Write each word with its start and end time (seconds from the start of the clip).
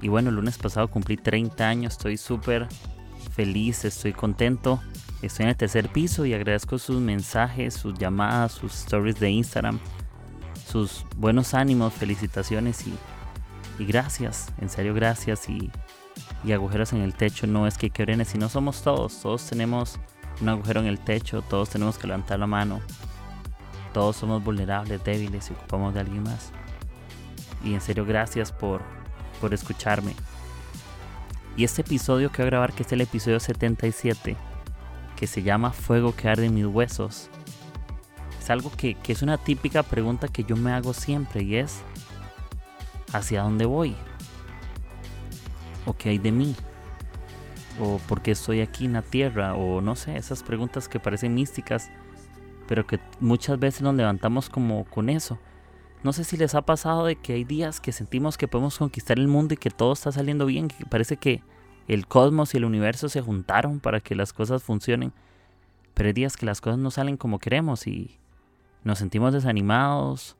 y 0.00 0.08
bueno, 0.08 0.30
el 0.30 0.36
lunes 0.36 0.58
pasado 0.58 0.88
cumplí 0.88 1.16
30 1.16 1.68
años, 1.68 1.94
estoy 1.94 2.16
súper 2.16 2.68
feliz, 3.36 3.84
estoy 3.84 4.12
contento. 4.12 4.80
Estoy 5.22 5.44
en 5.44 5.50
el 5.50 5.56
tercer 5.56 5.88
piso 5.88 6.26
y 6.26 6.34
agradezco 6.34 6.78
sus 6.78 7.00
mensajes, 7.00 7.74
sus 7.74 7.94
llamadas, 7.98 8.52
sus 8.52 8.74
stories 8.74 9.18
de 9.18 9.30
Instagram, 9.30 9.78
sus 10.70 11.06
buenos 11.16 11.54
ánimos, 11.54 11.94
felicitaciones 11.94 12.84
y, 12.86 12.94
gracias, 13.84 14.52
en 14.60 14.68
serio 14.68 14.92
gracias 14.94 15.48
y, 15.48 15.70
agujeros 16.52 16.92
en 16.92 17.00
el 17.00 17.14
techo 17.14 17.46
no 17.46 17.66
es 17.66 17.76
que 17.76 17.90
quebren, 17.90 18.22
no 18.38 18.48
somos 18.48 18.82
todos, 18.82 19.20
todos 19.20 19.48
tenemos 19.48 19.98
un 20.40 20.48
agujero 20.48 20.80
en 20.80 20.86
el 20.86 21.00
techo, 21.00 21.42
todos 21.42 21.70
tenemos 21.70 21.98
que 21.98 22.06
levantar 22.06 22.38
la 22.38 22.46
mano, 22.46 22.80
todos 23.92 24.16
somos 24.16 24.44
vulnerables, 24.44 25.02
débiles 25.02 25.50
y 25.50 25.54
ocupamos 25.54 25.94
de 25.94 26.00
alguien 26.00 26.22
más. 26.22 26.52
Y 27.64 27.74
en 27.74 27.80
serio 27.80 28.04
gracias 28.04 28.52
por, 28.52 28.82
por 29.36 29.54
escucharme. 29.54 30.14
Y 31.56 31.64
este 31.64 31.82
episodio 31.82 32.30
que 32.30 32.42
voy 32.42 32.48
a 32.48 32.50
grabar, 32.50 32.72
que 32.72 32.82
es 32.82 32.92
el 32.92 33.00
episodio 33.00 33.40
77, 33.40 34.36
que 35.16 35.26
se 35.26 35.42
llama 35.42 35.72
Fuego 35.72 36.14
que 36.14 36.28
arde 36.28 36.46
en 36.46 36.54
mis 36.54 36.66
huesos, 36.66 37.30
es 38.38 38.50
algo 38.50 38.70
que, 38.76 38.94
que 38.94 39.12
es 39.12 39.22
una 39.22 39.38
típica 39.38 39.82
pregunta 39.82 40.28
que 40.28 40.44
yo 40.44 40.54
me 40.54 40.72
hago 40.72 40.92
siempre 40.92 41.42
y 41.42 41.56
es, 41.56 41.80
¿hacia 43.12 43.42
dónde 43.42 43.64
voy? 43.64 43.96
¿O 45.86 45.94
qué 45.94 46.10
hay 46.10 46.18
de 46.18 46.32
mí? 46.32 46.54
¿O 47.80 47.98
por 48.06 48.22
qué 48.22 48.32
estoy 48.32 48.60
aquí 48.60 48.84
en 48.84 48.92
la 48.92 49.02
tierra? 49.02 49.54
O 49.54 49.80
no 49.80 49.96
sé, 49.96 50.16
esas 50.16 50.42
preguntas 50.42 50.88
que 50.88 51.00
parecen 51.00 51.34
místicas, 51.34 51.90
pero 52.68 52.86
que 52.86 53.00
muchas 53.20 53.58
veces 53.58 53.82
nos 53.82 53.94
levantamos 53.94 54.50
como 54.50 54.84
con 54.84 55.08
eso. 55.08 55.38
No 56.02 56.12
sé 56.12 56.24
si 56.24 56.36
les 56.36 56.54
ha 56.54 56.62
pasado 56.62 57.06
de 57.06 57.16
que 57.16 57.32
hay 57.32 57.44
días 57.44 57.80
que 57.80 57.92
sentimos 57.92 58.36
que 58.36 58.48
podemos 58.48 58.78
conquistar 58.78 59.18
el 59.18 59.28
mundo 59.28 59.54
y 59.54 59.56
que 59.56 59.70
todo 59.70 59.92
está 59.92 60.12
saliendo 60.12 60.46
bien, 60.46 60.68
que 60.68 60.86
parece 60.86 61.16
que 61.16 61.42
el 61.88 62.06
cosmos 62.06 62.54
y 62.54 62.58
el 62.58 62.64
universo 62.64 63.08
se 63.08 63.20
juntaron 63.20 63.80
para 63.80 64.00
que 64.00 64.14
las 64.14 64.32
cosas 64.32 64.62
funcionen. 64.62 65.12
Pero 65.94 66.08
hay 66.08 66.12
días 66.12 66.36
que 66.36 66.46
las 66.46 66.60
cosas 66.60 66.78
no 66.78 66.90
salen 66.90 67.16
como 67.16 67.38
queremos 67.38 67.86
y 67.86 68.18
nos 68.84 68.98
sentimos 68.98 69.32
desanimados, 69.32 70.36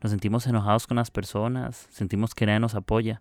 nos 0.00 0.10
sentimos 0.10 0.46
enojados 0.46 0.86
con 0.86 0.96
las 0.96 1.10
personas, 1.10 1.88
sentimos 1.90 2.34
que 2.34 2.46
nadie 2.46 2.60
nos 2.60 2.74
apoya. 2.74 3.20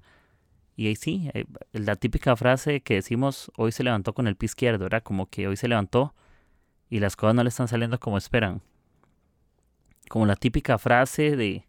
Y 0.76 0.88
ahí 0.88 0.96
sí, 0.96 1.30
eh, 1.34 1.46
la 1.74 1.96
típica 1.96 2.36
frase 2.36 2.82
que 2.82 2.96
decimos 2.96 3.52
hoy 3.58 3.72
se 3.72 3.84
levantó 3.84 4.14
con 4.14 4.28
el 4.28 4.36
pie 4.36 4.46
izquierdo, 4.46 4.86
era 4.86 5.02
como 5.02 5.26
que 5.28 5.48
hoy 5.48 5.58
se 5.58 5.68
levantó 5.68 6.14
y 6.90 7.00
las 7.00 7.16
cosas 7.16 7.36
no 7.36 7.44
le 7.44 7.50
están 7.50 7.68
saliendo 7.68 8.00
como 8.00 8.18
esperan. 8.18 8.62
Como 10.10 10.26
la 10.26 10.36
típica 10.36 10.78
frase 10.78 11.36
de 11.36 11.68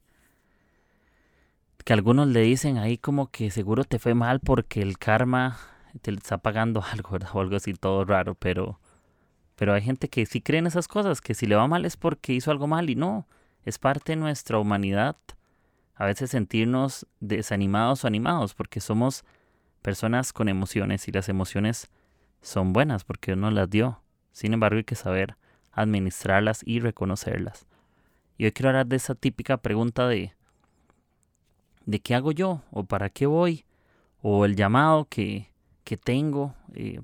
que 1.90 1.94
algunos 1.94 2.28
le 2.28 2.42
dicen 2.42 2.78
ahí 2.78 2.98
como 2.98 3.32
que 3.32 3.50
seguro 3.50 3.82
te 3.82 3.98
fue 3.98 4.14
mal 4.14 4.38
porque 4.38 4.80
el 4.80 4.96
karma 4.96 5.58
te 6.02 6.12
está 6.12 6.38
pagando 6.38 6.84
algo, 6.92 7.18
O 7.32 7.40
algo 7.40 7.56
así 7.56 7.74
todo 7.74 8.04
raro, 8.04 8.36
pero, 8.36 8.78
pero 9.56 9.74
hay 9.74 9.82
gente 9.82 10.08
que 10.08 10.24
sí 10.24 10.40
cree 10.40 10.60
en 10.60 10.68
esas 10.68 10.86
cosas, 10.86 11.20
que 11.20 11.34
si 11.34 11.46
le 11.46 11.56
va 11.56 11.66
mal 11.66 11.84
es 11.84 11.96
porque 11.96 12.32
hizo 12.32 12.52
algo 12.52 12.68
mal 12.68 12.90
y 12.90 12.94
no, 12.94 13.26
es 13.64 13.80
parte 13.80 14.12
de 14.12 14.16
nuestra 14.16 14.60
humanidad. 14.60 15.16
A 15.96 16.04
veces 16.04 16.30
sentirnos 16.30 17.08
desanimados 17.18 18.04
o 18.04 18.06
animados 18.06 18.54
porque 18.54 18.78
somos 18.78 19.24
personas 19.82 20.32
con 20.32 20.48
emociones 20.48 21.08
y 21.08 21.10
las 21.10 21.28
emociones 21.28 21.90
son 22.40 22.72
buenas 22.72 23.02
porque 23.02 23.32
uno 23.32 23.50
las 23.50 23.68
dio. 23.68 24.00
Sin 24.30 24.52
embargo, 24.52 24.76
hay 24.76 24.84
que 24.84 24.94
saber 24.94 25.34
administrarlas 25.72 26.62
y 26.64 26.78
reconocerlas. 26.78 27.66
Y 28.38 28.44
hoy 28.44 28.52
quiero 28.52 28.68
hablar 28.68 28.86
de 28.86 28.94
esa 28.94 29.16
típica 29.16 29.56
pregunta 29.56 30.06
de 30.06 30.36
de 31.86 32.00
qué 32.00 32.14
hago 32.14 32.32
yo 32.32 32.62
o 32.70 32.84
para 32.84 33.10
qué 33.10 33.26
voy 33.26 33.64
o 34.22 34.44
el 34.44 34.56
llamado 34.56 35.06
que, 35.06 35.50
que 35.84 35.96
tengo. 35.96 36.54
Eh, 36.74 37.00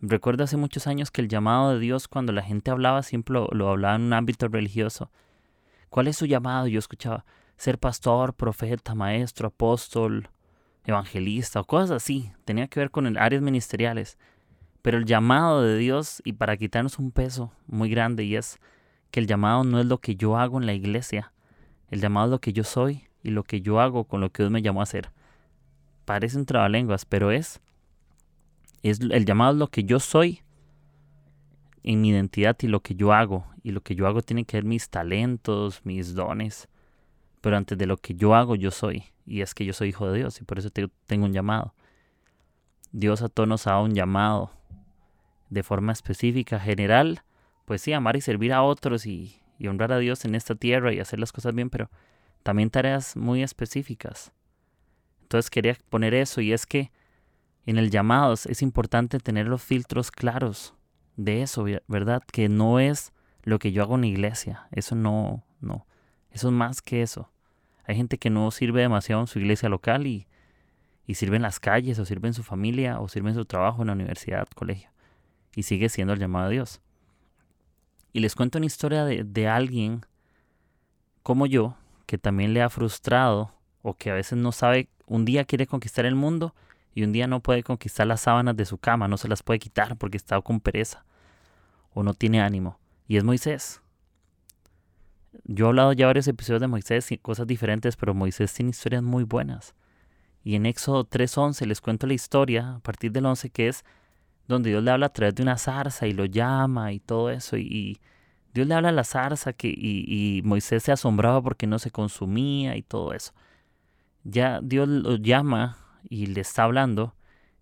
recuerdo 0.00 0.44
hace 0.44 0.56
muchos 0.56 0.86
años 0.86 1.10
que 1.10 1.20
el 1.20 1.28
llamado 1.28 1.72
de 1.72 1.80
Dios 1.80 2.08
cuando 2.08 2.32
la 2.32 2.42
gente 2.42 2.70
hablaba 2.70 3.02
siempre 3.02 3.34
lo, 3.34 3.68
hablaba 3.68 3.96
en 3.96 4.02
un 4.02 4.12
ámbito 4.12 4.48
religioso. 4.48 5.10
¿Cuál 5.88 6.08
es 6.08 6.16
su 6.16 6.26
llamado? 6.26 6.66
Yo 6.66 6.78
escuchaba 6.78 7.24
ser 7.56 7.78
pastor, 7.78 8.34
profeta, 8.34 8.94
maestro, 8.94 9.48
apóstol, 9.48 10.28
evangelista 10.84 11.60
o 11.60 11.64
cosas 11.64 11.90
así. 11.90 12.32
Tenía 12.44 12.68
que 12.68 12.80
ver 12.80 12.90
con 12.90 13.16
áreas 13.18 13.42
ministeriales. 13.42 14.18
Pero 14.82 14.98
el 14.98 15.06
llamado 15.06 15.62
de 15.62 15.76
Dios, 15.76 16.22
y 16.24 16.34
para 16.34 16.56
quitarnos 16.56 16.98
un 16.98 17.10
peso 17.10 17.52
muy 17.66 17.90
grande, 17.90 18.22
y 18.22 18.36
es 18.36 18.58
que 19.10 19.18
el 19.18 19.26
llamado 19.26 19.64
no 19.64 19.80
es 19.80 19.86
lo 19.86 19.98
que 19.98 20.14
yo 20.14 20.36
hago 20.36 20.58
en 20.60 20.66
la 20.66 20.72
iglesia, 20.72 21.32
el 21.90 22.00
llamado 22.00 22.26
es 22.26 22.30
lo 22.30 22.40
que 22.40 22.52
yo 22.52 22.62
soy 22.62 23.07
y 23.28 23.30
lo 23.30 23.44
que 23.44 23.60
yo 23.60 23.80
hago 23.80 24.04
con 24.04 24.20
lo 24.20 24.30
que 24.30 24.42
Dios 24.42 24.50
me 24.50 24.62
llamó 24.62 24.80
a 24.80 24.84
hacer. 24.84 25.10
Parecen 26.04 26.46
trabalenguas, 26.46 27.04
pero 27.04 27.30
es, 27.30 27.60
es 28.82 29.00
el 29.00 29.24
llamado 29.26 29.52
es 29.52 29.58
lo 29.58 29.68
que 29.68 29.84
yo 29.84 30.00
soy 30.00 30.42
en 31.82 32.00
mi 32.00 32.08
identidad 32.08 32.56
y 32.62 32.68
lo 32.68 32.80
que 32.80 32.94
yo 32.94 33.12
hago. 33.12 33.46
Y 33.62 33.72
lo 33.72 33.82
que 33.82 33.94
yo 33.94 34.06
hago 34.06 34.22
tiene 34.22 34.44
que 34.44 34.56
ver 34.56 34.64
mis 34.64 34.88
talentos, 34.88 35.82
mis 35.84 36.14
dones. 36.14 36.68
Pero 37.42 37.56
antes 37.56 37.76
de 37.76 37.86
lo 37.86 37.98
que 37.98 38.14
yo 38.14 38.34
hago, 38.34 38.56
yo 38.56 38.70
soy. 38.70 39.04
Y 39.26 39.42
es 39.42 39.54
que 39.54 39.66
yo 39.66 39.74
soy 39.74 39.90
hijo 39.90 40.10
de 40.10 40.18
Dios 40.18 40.40
y 40.40 40.44
por 40.44 40.58
eso 40.58 40.70
tengo 41.06 41.26
un 41.26 41.34
llamado. 41.34 41.74
Dios 42.92 43.20
a 43.20 43.28
todos 43.28 43.48
nos 43.48 43.66
ha 43.66 43.72
dado 43.72 43.84
un 43.84 43.94
llamado 43.94 44.50
de 45.50 45.62
forma 45.62 45.92
específica, 45.92 46.58
general. 46.58 47.22
Pues 47.66 47.82
sí, 47.82 47.92
amar 47.92 48.16
y 48.16 48.22
servir 48.22 48.54
a 48.54 48.62
otros 48.62 49.04
y 49.04 49.38
honrar 49.68 49.92
a 49.92 49.98
Dios 49.98 50.24
en 50.24 50.34
esta 50.34 50.54
tierra 50.54 50.94
y 50.94 51.00
hacer 51.00 51.20
las 51.20 51.32
cosas 51.32 51.54
bien, 51.54 51.68
pero 51.68 51.90
también 52.42 52.70
tareas 52.70 53.16
muy 53.16 53.42
específicas. 53.42 54.32
Entonces 55.22 55.50
quería 55.50 55.76
poner 55.90 56.14
eso 56.14 56.40
y 56.40 56.52
es 56.52 56.66
que 56.66 56.90
en 57.66 57.76
el 57.76 57.90
llamado 57.90 58.32
es 58.32 58.62
importante 58.62 59.18
tener 59.18 59.46
los 59.46 59.62
filtros 59.62 60.10
claros 60.10 60.74
de 61.16 61.42
eso, 61.42 61.66
¿verdad? 61.86 62.22
Que 62.32 62.48
no 62.48 62.80
es 62.80 63.12
lo 63.42 63.58
que 63.58 63.72
yo 63.72 63.82
hago 63.82 63.96
en 63.96 64.02
la 64.02 64.06
iglesia, 64.06 64.68
eso 64.70 64.94
no, 64.94 65.44
no, 65.60 65.86
eso 66.30 66.48
es 66.48 66.54
más 66.54 66.80
que 66.80 67.02
eso. 67.02 67.30
Hay 67.84 67.96
gente 67.96 68.18
que 68.18 68.30
no 68.30 68.50
sirve 68.50 68.82
demasiado 68.82 69.20
en 69.20 69.26
su 69.26 69.38
iglesia 69.38 69.68
local 69.68 70.06
y, 70.06 70.26
y 71.06 71.14
sirve 71.14 71.36
en 71.36 71.42
las 71.42 71.60
calles 71.60 71.98
o 71.98 72.04
sirve 72.04 72.28
en 72.28 72.34
su 72.34 72.42
familia 72.42 73.00
o 73.00 73.08
sirve 73.08 73.30
en 73.30 73.34
su 73.34 73.44
trabajo 73.44 73.82
en 73.82 73.88
la 73.88 73.94
universidad, 73.94 74.46
colegio 74.54 74.90
y 75.54 75.64
sigue 75.64 75.88
siendo 75.88 76.12
el 76.12 76.20
llamado 76.20 76.48
de 76.48 76.54
Dios. 76.54 76.80
Y 78.12 78.20
les 78.20 78.34
cuento 78.34 78.58
una 78.58 78.66
historia 78.66 79.04
de, 79.04 79.24
de 79.24 79.48
alguien 79.48 80.06
como 81.22 81.46
yo, 81.46 81.76
que 82.08 82.16
también 82.16 82.54
le 82.54 82.62
ha 82.62 82.70
frustrado 82.70 83.52
o 83.82 83.92
que 83.92 84.10
a 84.10 84.14
veces 84.14 84.38
no 84.38 84.50
sabe, 84.50 84.88
un 85.06 85.26
día 85.26 85.44
quiere 85.44 85.66
conquistar 85.66 86.06
el 86.06 86.14
mundo 86.14 86.54
y 86.94 87.02
un 87.04 87.12
día 87.12 87.26
no 87.26 87.40
puede 87.40 87.62
conquistar 87.62 88.06
las 88.06 88.22
sábanas 88.22 88.56
de 88.56 88.64
su 88.64 88.78
cama, 88.78 89.08
no 89.08 89.18
se 89.18 89.28
las 89.28 89.42
puede 89.42 89.58
quitar 89.58 89.94
porque 89.98 90.16
está 90.16 90.40
con 90.40 90.58
pereza 90.58 91.04
o 91.92 92.02
no 92.02 92.14
tiene 92.14 92.40
ánimo. 92.40 92.78
Y 93.08 93.18
es 93.18 93.24
Moisés. 93.24 93.82
Yo 95.44 95.66
he 95.66 95.68
hablado 95.68 95.92
ya 95.92 96.06
varios 96.06 96.26
episodios 96.28 96.62
de 96.62 96.66
Moisés 96.66 97.12
y 97.12 97.18
cosas 97.18 97.46
diferentes, 97.46 97.94
pero 97.94 98.14
Moisés 98.14 98.54
tiene 98.54 98.70
historias 98.70 99.02
muy 99.02 99.24
buenas. 99.24 99.74
Y 100.42 100.54
en 100.54 100.64
Éxodo 100.64 101.06
3.11 101.06 101.66
les 101.66 101.82
cuento 101.82 102.06
la 102.06 102.14
historia, 102.14 102.76
a 102.76 102.78
partir 102.78 103.12
del 103.12 103.26
11, 103.26 103.50
que 103.50 103.68
es 103.68 103.84
donde 104.46 104.70
Dios 104.70 104.82
le 104.82 104.92
habla 104.92 105.06
a 105.06 105.12
través 105.12 105.34
de 105.34 105.42
una 105.42 105.58
zarza 105.58 106.06
y 106.06 106.12
lo 106.12 106.24
llama 106.24 106.90
y 106.92 107.00
todo 107.00 107.28
eso. 107.28 107.58
Y, 107.58 108.00
Dios 108.54 108.66
le 108.66 108.74
habla 108.74 108.88
a 108.88 108.92
la 108.92 109.04
zarza 109.04 109.52
que, 109.52 109.68
y, 109.68 110.40
Moisés 110.44 110.82
se 110.82 110.92
asombraba 110.92 111.42
porque 111.42 111.66
no 111.66 111.78
se 111.78 111.90
consumía 111.90 112.76
y 112.76 112.82
todo 112.82 113.12
eso. 113.12 113.32
Ya 114.24 114.60
Dios 114.62 114.88
lo 114.88 115.16
llama 115.16 115.78
y 116.08 116.26
le 116.26 116.40
está 116.40 116.64
hablando. 116.64 117.14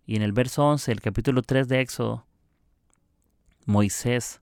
Y 0.07 0.17
en 0.17 0.23
el 0.23 0.33
verso 0.33 0.65
11, 0.65 0.93
el 0.93 1.01
capítulo 1.01 1.43
3 1.43 1.69
de 1.69 1.81
Éxodo, 1.81 2.27
Moisés 3.67 4.41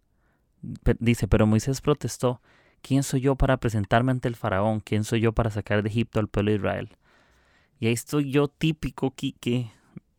dice, 0.99 1.29
pero 1.29 1.46
Moisés 1.46 1.81
protestó, 1.81 2.41
¿quién 2.82 3.02
soy 3.02 3.23
yo 3.23 3.37
para 3.37 3.56
presentarme 3.56 4.12
ante 4.12 4.29
el 4.29 4.37
faraón? 4.37 4.81
¿Quién 4.81 5.05
soy 5.05 5.20
yo 5.20 5.32
para 5.32 5.50
sacar 5.50 5.82
de 5.82 5.88
Egipto 5.88 6.20
al 6.20 6.29
pueblo 6.29 6.50
de 6.50 6.58
Israel? 6.58 6.96
Y 7.81 7.87
ahí 7.87 7.93
estoy 7.93 8.31
yo 8.31 8.49
típico, 8.49 9.11
Quique, 9.11 9.73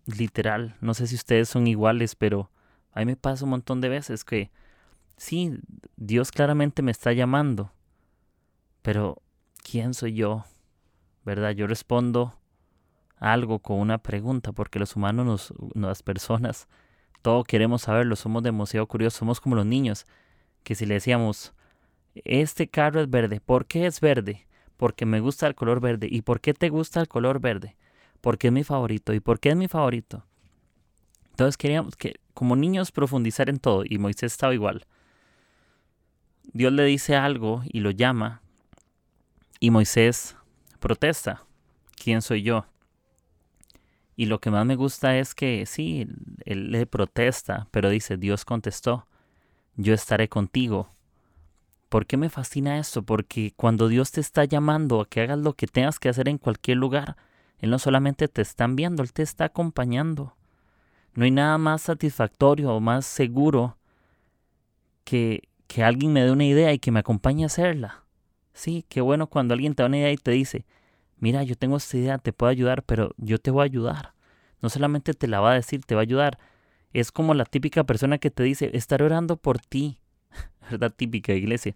literal. 0.06 0.76
No 0.82 0.94
sé 0.94 1.08
si 1.08 1.16
ustedes 1.16 1.50
son 1.50 1.68
iguales, 1.68 2.16
pero 2.16 2.52
a 2.92 3.00
mí 3.00 3.06
me 3.06 3.16
pasa 3.16 3.44
un 3.46 3.52
montón 3.52 3.82
de 3.82 3.90
veces 3.90 4.24
que 4.24 4.52
sí, 5.18 5.58
Dios 5.96 6.32
claramente 6.32 6.82
me 6.82 6.92
está 6.92 7.14
llamando, 7.14 7.72
pero 8.82 9.22
¿quién 9.64 9.94
soy 9.94 10.14
yo? 10.14 10.46
¿Verdad? 11.24 11.52
Yo 11.52 11.68
respondo 11.68 12.34
algo 13.18 13.60
con 13.60 13.80
una 13.80 13.98
pregunta, 13.98 14.52
porque 14.52 14.80
los 14.80 14.96
humanos, 14.96 15.54
las 15.74 16.04
personas, 16.04 16.68
todo 17.22 17.44
queremos 17.44 17.84
saberlo, 17.84 18.16
somos 18.16 18.44
demasiado 18.44 18.86
curiosos, 18.88 19.18
somos 19.18 19.42
como 19.42 19.56
los 19.56 19.66
niños, 19.66 20.06
que 20.64 20.76
si 20.76 20.86
le 20.86 20.96
decíamos, 20.96 21.54
este 22.24 22.68
carro 22.68 23.02
es 23.02 23.10
verde, 23.10 23.42
¿por 23.42 23.66
qué 23.66 23.88
es 23.88 24.00
verde? 24.00 24.46
Porque 24.78 25.06
me 25.06 25.20
gusta 25.20 25.48
el 25.48 25.56
color 25.56 25.80
verde. 25.80 26.08
¿Y 26.12 26.22
por 26.22 26.42
qué 26.42 26.54
te 26.54 26.70
gusta 26.70 27.00
el 27.00 27.08
color 27.08 27.40
verde? 27.40 27.78
Porque 28.22 28.48
es 28.48 28.54
mi 28.54 28.64
favorito. 28.64 29.14
¿Y 29.14 29.20
por 29.20 29.40
qué 29.40 29.50
es 29.50 29.56
mi 29.56 29.68
favorito? 29.68 30.26
Entonces 31.30 31.58
queríamos 31.58 31.96
que, 31.96 32.16
como 32.34 32.56
niños, 32.56 32.92
profundizar 32.92 33.50
en 33.50 33.60
todo, 33.60 33.84
y 33.86 33.98
Moisés 33.98 34.34
estaba 34.34 34.54
igual. 34.54 34.86
Dios 36.54 36.72
le 36.74 36.84
dice 36.86 37.16
algo 37.16 37.64
y 37.66 37.80
lo 37.80 37.92
llama, 37.92 38.42
y 39.60 39.72
Moisés 39.72 40.36
protesta. 40.80 41.44
¿Quién 41.96 42.22
soy 42.22 42.44
yo? 42.44 42.66
Y 44.16 44.28
lo 44.28 44.40
que 44.40 44.52
más 44.52 44.66
me 44.66 44.76
gusta 44.76 45.18
es 45.18 45.36
que 45.36 45.66
sí, 45.66 46.08
él 46.46 46.72
le 46.72 46.86
protesta, 46.86 47.68
pero 47.72 47.90
dice, 47.90 48.18
Dios 48.18 48.46
contestó, 48.46 49.08
yo 49.76 49.94
estaré 49.94 50.30
contigo. 50.30 50.90
¿Por 51.90 52.06
qué 52.06 52.18
me 52.18 52.30
fascina 52.30 52.80
esto? 52.80 53.04
Porque 53.04 53.54
cuando 53.56 53.88
Dios 53.88 54.12
te 54.12 54.22
está 54.22 54.46
llamando 54.46 55.02
a 55.02 55.06
que 55.08 55.22
hagas 55.22 55.40
lo 55.40 55.54
que 55.54 55.68
tengas 55.68 56.00
que 56.00 56.10
hacer 56.10 56.30
en 56.30 56.38
cualquier 56.38 56.78
lugar, 56.78 57.18
Él 57.60 57.70
no 57.70 57.80
solamente 57.80 58.28
te 58.28 58.42
está 58.42 58.64
enviando, 58.66 59.04
Él 59.04 59.14
te 59.14 59.24
está 59.24 59.46
acompañando. 59.46 60.36
No 61.14 61.26
hay 61.26 61.32
nada 61.32 61.58
más 61.58 61.84
satisfactorio 61.84 62.74
o 62.74 62.80
más 62.80 63.06
seguro 63.06 63.78
que, 65.04 65.48
que 65.68 65.84
alguien 65.84 66.14
me 66.14 66.24
dé 66.24 66.32
una 66.32 66.46
idea 66.46 66.74
y 66.74 66.80
que 66.80 66.92
me 66.92 67.00
acompañe 67.00 67.44
a 67.44 67.48
hacerla. 67.48 68.04
Sí, 68.54 68.86
qué 68.88 69.02
bueno 69.02 69.28
cuando 69.28 69.54
alguien 69.54 69.76
te 69.76 69.84
da 69.84 69.88
una 69.88 69.98
idea 69.98 70.12
y 70.12 70.18
te 70.18 70.32
dice, 70.32 70.66
mira, 71.18 71.44
yo 71.44 71.56
tengo 71.56 71.78
esta 71.78 71.98
idea, 71.98 72.18
te 72.18 72.34
puedo 72.34 72.50
ayudar, 72.50 72.84
pero 72.84 73.14
yo 73.18 73.38
te 73.38 73.52
voy 73.52 73.62
a 73.62 73.66
ayudar. 73.66 74.14
No 74.62 74.70
solamente 74.70 75.14
te 75.14 75.28
la 75.28 75.42
va 75.42 75.52
a 75.52 75.56
decir, 75.56 75.82
te 75.86 75.96
va 75.96 76.02
a 76.02 76.04
ayudar. 76.04 76.40
Es 76.94 77.12
como 77.12 77.34
la 77.34 77.46
típica 77.46 77.84
persona 77.84 78.18
que 78.18 78.32
te 78.32 78.44
dice, 78.44 78.72
estaré 78.74 79.06
orando 79.06 79.38
por 79.38 79.60
ti. 79.60 80.00
¿Verdad? 80.72 80.94
Típica 80.96 81.34
iglesia. 81.34 81.76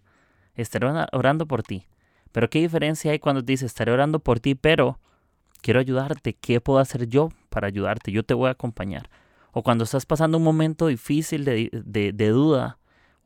Estaré 0.56 0.88
orando 1.12 1.46
por 1.46 1.64
ti. 1.64 1.88
Pero 2.32 2.50
¿qué 2.50 2.60
diferencia 2.60 3.12
hay 3.12 3.20
cuando 3.20 3.44
te 3.44 3.54
dice, 3.54 3.66
estaré 3.66 3.92
orando 3.92 4.20
por 4.20 4.40
ti, 4.40 4.56
pero 4.56 5.00
quiero 5.62 5.80
ayudarte? 5.80 6.34
¿Qué 6.34 6.62
puedo 6.62 6.80
hacer 6.80 7.08
yo 7.08 7.30
para 7.50 7.68
ayudarte? 7.68 8.12
Yo 8.12 8.24
te 8.24 8.34
voy 8.34 8.48
a 8.48 8.52
acompañar. 8.52 9.10
O 9.52 9.64
cuando 9.64 9.84
estás 9.84 10.06
pasando 10.06 10.38
un 10.38 10.44
momento 10.44 10.88
difícil 10.88 11.44
de, 11.44 11.70
de 11.74 12.30
duda, 12.30 12.79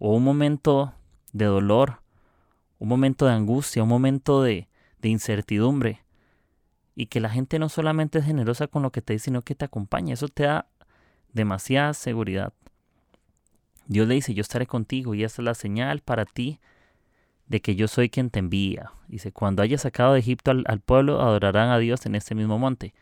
o 0.05 0.09
un 0.09 0.23
momento 0.25 0.93
de 1.31 1.45
dolor, 1.45 2.01
un 2.77 2.89
momento 2.89 3.25
de 3.25 3.31
angustia, 3.31 3.83
un 3.83 3.87
momento 3.87 4.43
de, 4.43 4.67
de 4.99 5.07
incertidumbre. 5.07 6.03
Y 6.93 7.05
que 7.05 7.21
la 7.21 7.29
gente 7.29 7.57
no 7.57 7.69
solamente 7.69 8.19
es 8.19 8.25
generosa 8.25 8.67
con 8.67 8.83
lo 8.83 8.91
que 8.91 9.01
te 9.01 9.13
dice, 9.13 9.25
sino 9.25 9.43
que 9.43 9.55
te 9.55 9.63
acompaña. 9.63 10.13
Eso 10.13 10.27
te 10.27 10.43
da 10.43 10.67
demasiada 11.31 11.93
seguridad. 11.93 12.51
Dios 13.87 14.05
le 14.05 14.15
dice, 14.15 14.33
yo 14.33 14.41
estaré 14.41 14.67
contigo 14.67 15.13
y 15.13 15.23
esta 15.23 15.41
es 15.41 15.45
la 15.45 15.53
señal 15.53 16.01
para 16.01 16.25
ti 16.25 16.59
de 17.47 17.61
que 17.61 17.77
yo 17.77 17.87
soy 17.87 18.09
quien 18.09 18.29
te 18.29 18.39
envía. 18.39 18.91
Dice, 19.07 19.31
cuando 19.31 19.61
hayas 19.61 19.83
sacado 19.83 20.15
de 20.15 20.19
Egipto 20.19 20.51
al, 20.51 20.81
pueblo, 20.81 21.21
adorarán 21.21 21.69
a 21.69 21.77
Dios 21.77 22.05
en 22.05 22.15
este 22.15 22.35
mismo 22.35 22.59
monte. 22.59 22.93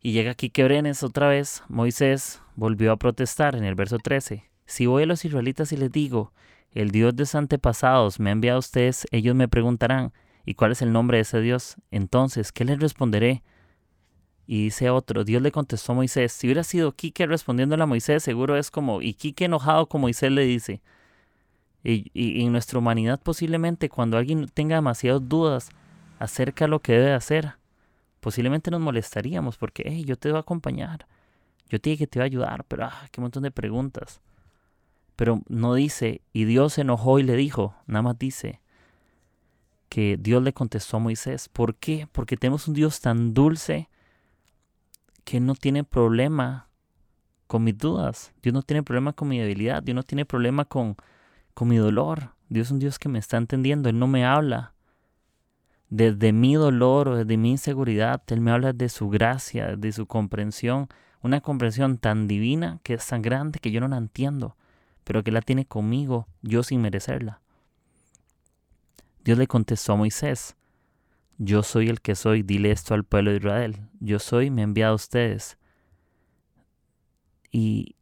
Y 0.00 0.12
llega 0.12 0.30
aquí 0.30 0.48
Quebrenes 0.48 1.02
otra 1.02 1.28
vez, 1.28 1.62
Moisés 1.68 2.40
volvió 2.56 2.92
a 2.92 2.96
protestar 2.96 3.56
en 3.56 3.64
el 3.64 3.74
verso 3.74 3.98
13. 3.98 4.51
Si 4.72 4.86
voy 4.86 5.02
a 5.02 5.06
los 5.06 5.24
israelitas 5.24 5.72
y 5.72 5.76
les 5.76 5.92
digo, 5.92 6.32
el 6.72 6.90
Dios 6.90 7.14
de 7.14 7.26
sus 7.26 7.34
antepasados 7.34 8.18
me 8.18 8.30
ha 8.30 8.32
enviado 8.32 8.56
a 8.56 8.60
ustedes, 8.60 9.06
ellos 9.10 9.34
me 9.34 9.48
preguntarán, 9.48 10.12
¿Y 10.44 10.54
cuál 10.54 10.72
es 10.72 10.82
el 10.82 10.92
nombre 10.92 11.18
de 11.18 11.22
ese 11.22 11.40
Dios? 11.40 11.76
Entonces, 11.90 12.52
¿qué 12.52 12.64
les 12.64 12.80
responderé? 12.80 13.42
Y 14.46 14.64
dice 14.64 14.90
otro, 14.90 15.24
Dios 15.24 15.40
le 15.40 15.52
contestó 15.52 15.92
a 15.92 15.94
Moisés, 15.94 16.32
si 16.32 16.48
hubiera 16.48 16.64
sido 16.64 16.92
Quique 16.92 17.26
respondiéndole 17.26 17.84
a 17.84 17.86
Moisés, 17.86 18.24
seguro 18.24 18.56
es 18.56 18.70
como, 18.70 19.00
y 19.00 19.14
Quique 19.14 19.44
enojado 19.44 19.86
como 19.88 20.02
Moisés 20.02 20.32
le 20.32 20.42
dice. 20.42 20.82
Y, 21.84 22.10
y, 22.12 22.44
en 22.44 22.52
nuestra 22.52 22.78
humanidad 22.78 23.20
posiblemente 23.20 23.88
cuando 23.88 24.16
alguien 24.16 24.46
tenga 24.48 24.76
demasiadas 24.76 25.28
dudas 25.28 25.70
acerca 26.20 26.64
de 26.64 26.70
lo 26.70 26.80
que 26.80 26.92
debe 26.92 27.12
hacer, 27.12 27.54
posiblemente 28.20 28.70
nos 28.70 28.80
molestaríamos 28.80 29.56
porque, 29.56 29.84
hey, 29.86 30.04
yo 30.04 30.16
te 30.16 30.30
voy 30.30 30.38
a 30.38 30.40
acompañar, 30.40 31.06
yo 31.68 31.80
te 31.80 31.96
que 31.96 32.06
te 32.06 32.18
voy 32.18 32.24
a 32.24 32.26
ayudar, 32.26 32.64
pero, 32.64 32.86
ah, 32.86 33.08
qué 33.10 33.20
montón 33.20 33.44
de 33.44 33.50
preguntas. 33.50 34.20
Pero 35.16 35.42
no 35.48 35.74
dice, 35.74 36.22
y 36.32 36.44
Dios 36.44 36.74
se 36.74 36.82
enojó 36.82 37.18
y 37.18 37.22
le 37.22 37.36
dijo, 37.36 37.74
nada 37.86 38.02
más 38.02 38.18
dice, 38.18 38.60
que 39.88 40.16
Dios 40.18 40.42
le 40.42 40.54
contestó 40.54 40.96
a 40.96 41.00
Moisés. 41.00 41.50
¿Por 41.50 41.74
qué? 41.74 42.08
Porque 42.12 42.38
tenemos 42.38 42.66
un 42.66 42.72
Dios 42.72 43.00
tan 43.00 43.34
dulce 43.34 43.90
que 45.24 45.38
no 45.38 45.54
tiene 45.54 45.84
problema 45.84 46.68
con 47.46 47.64
mis 47.64 47.76
dudas. 47.76 48.32
Dios 48.42 48.54
no 48.54 48.62
tiene 48.62 48.82
problema 48.82 49.12
con 49.12 49.28
mi 49.28 49.38
debilidad. 49.38 49.82
Dios 49.82 49.94
no 49.94 50.02
tiene 50.02 50.24
problema 50.24 50.64
con, 50.64 50.96
con 51.52 51.68
mi 51.68 51.76
dolor. 51.76 52.30
Dios 52.48 52.68
es 52.68 52.70
un 52.72 52.78
Dios 52.78 52.98
que 52.98 53.10
me 53.10 53.18
está 53.18 53.36
entendiendo. 53.36 53.90
Él 53.90 53.98
no 53.98 54.06
me 54.06 54.24
habla 54.24 54.72
desde 55.90 56.32
mi 56.32 56.54
dolor 56.54 57.08
o 57.08 57.16
desde 57.16 57.36
mi 57.36 57.50
inseguridad. 57.50 58.22
Él 58.28 58.40
me 58.40 58.50
habla 58.50 58.72
de 58.72 58.88
su 58.88 59.10
gracia, 59.10 59.76
de 59.76 59.92
su 59.92 60.06
comprensión. 60.06 60.88
Una 61.20 61.42
comprensión 61.42 61.98
tan 61.98 62.26
divina 62.26 62.80
que 62.82 62.94
es 62.94 63.06
tan 63.06 63.20
grande 63.20 63.58
que 63.58 63.70
yo 63.70 63.80
no 63.80 63.88
la 63.88 63.98
entiendo, 63.98 64.56
pero 65.04 65.22
que 65.22 65.32
la 65.32 65.42
tiene 65.42 65.64
conmigo, 65.64 66.28
yo 66.42 66.62
sin 66.62 66.80
merecerla. 66.80 67.40
Dios 69.24 69.38
le 69.38 69.46
contestó 69.46 69.92
a 69.92 69.96
Moisés, 69.96 70.56
yo 71.38 71.62
soy 71.62 71.88
el 71.88 72.00
que 72.00 72.14
soy, 72.14 72.42
dile 72.42 72.70
esto 72.70 72.94
al 72.94 73.04
pueblo 73.04 73.30
de 73.30 73.38
Israel, 73.38 73.88
yo 74.00 74.18
soy, 74.18 74.50
me 74.50 74.62
he 74.62 74.64
enviado 74.64 74.92
a 74.92 74.96
ustedes. 74.96 75.58
Y, 77.50 77.96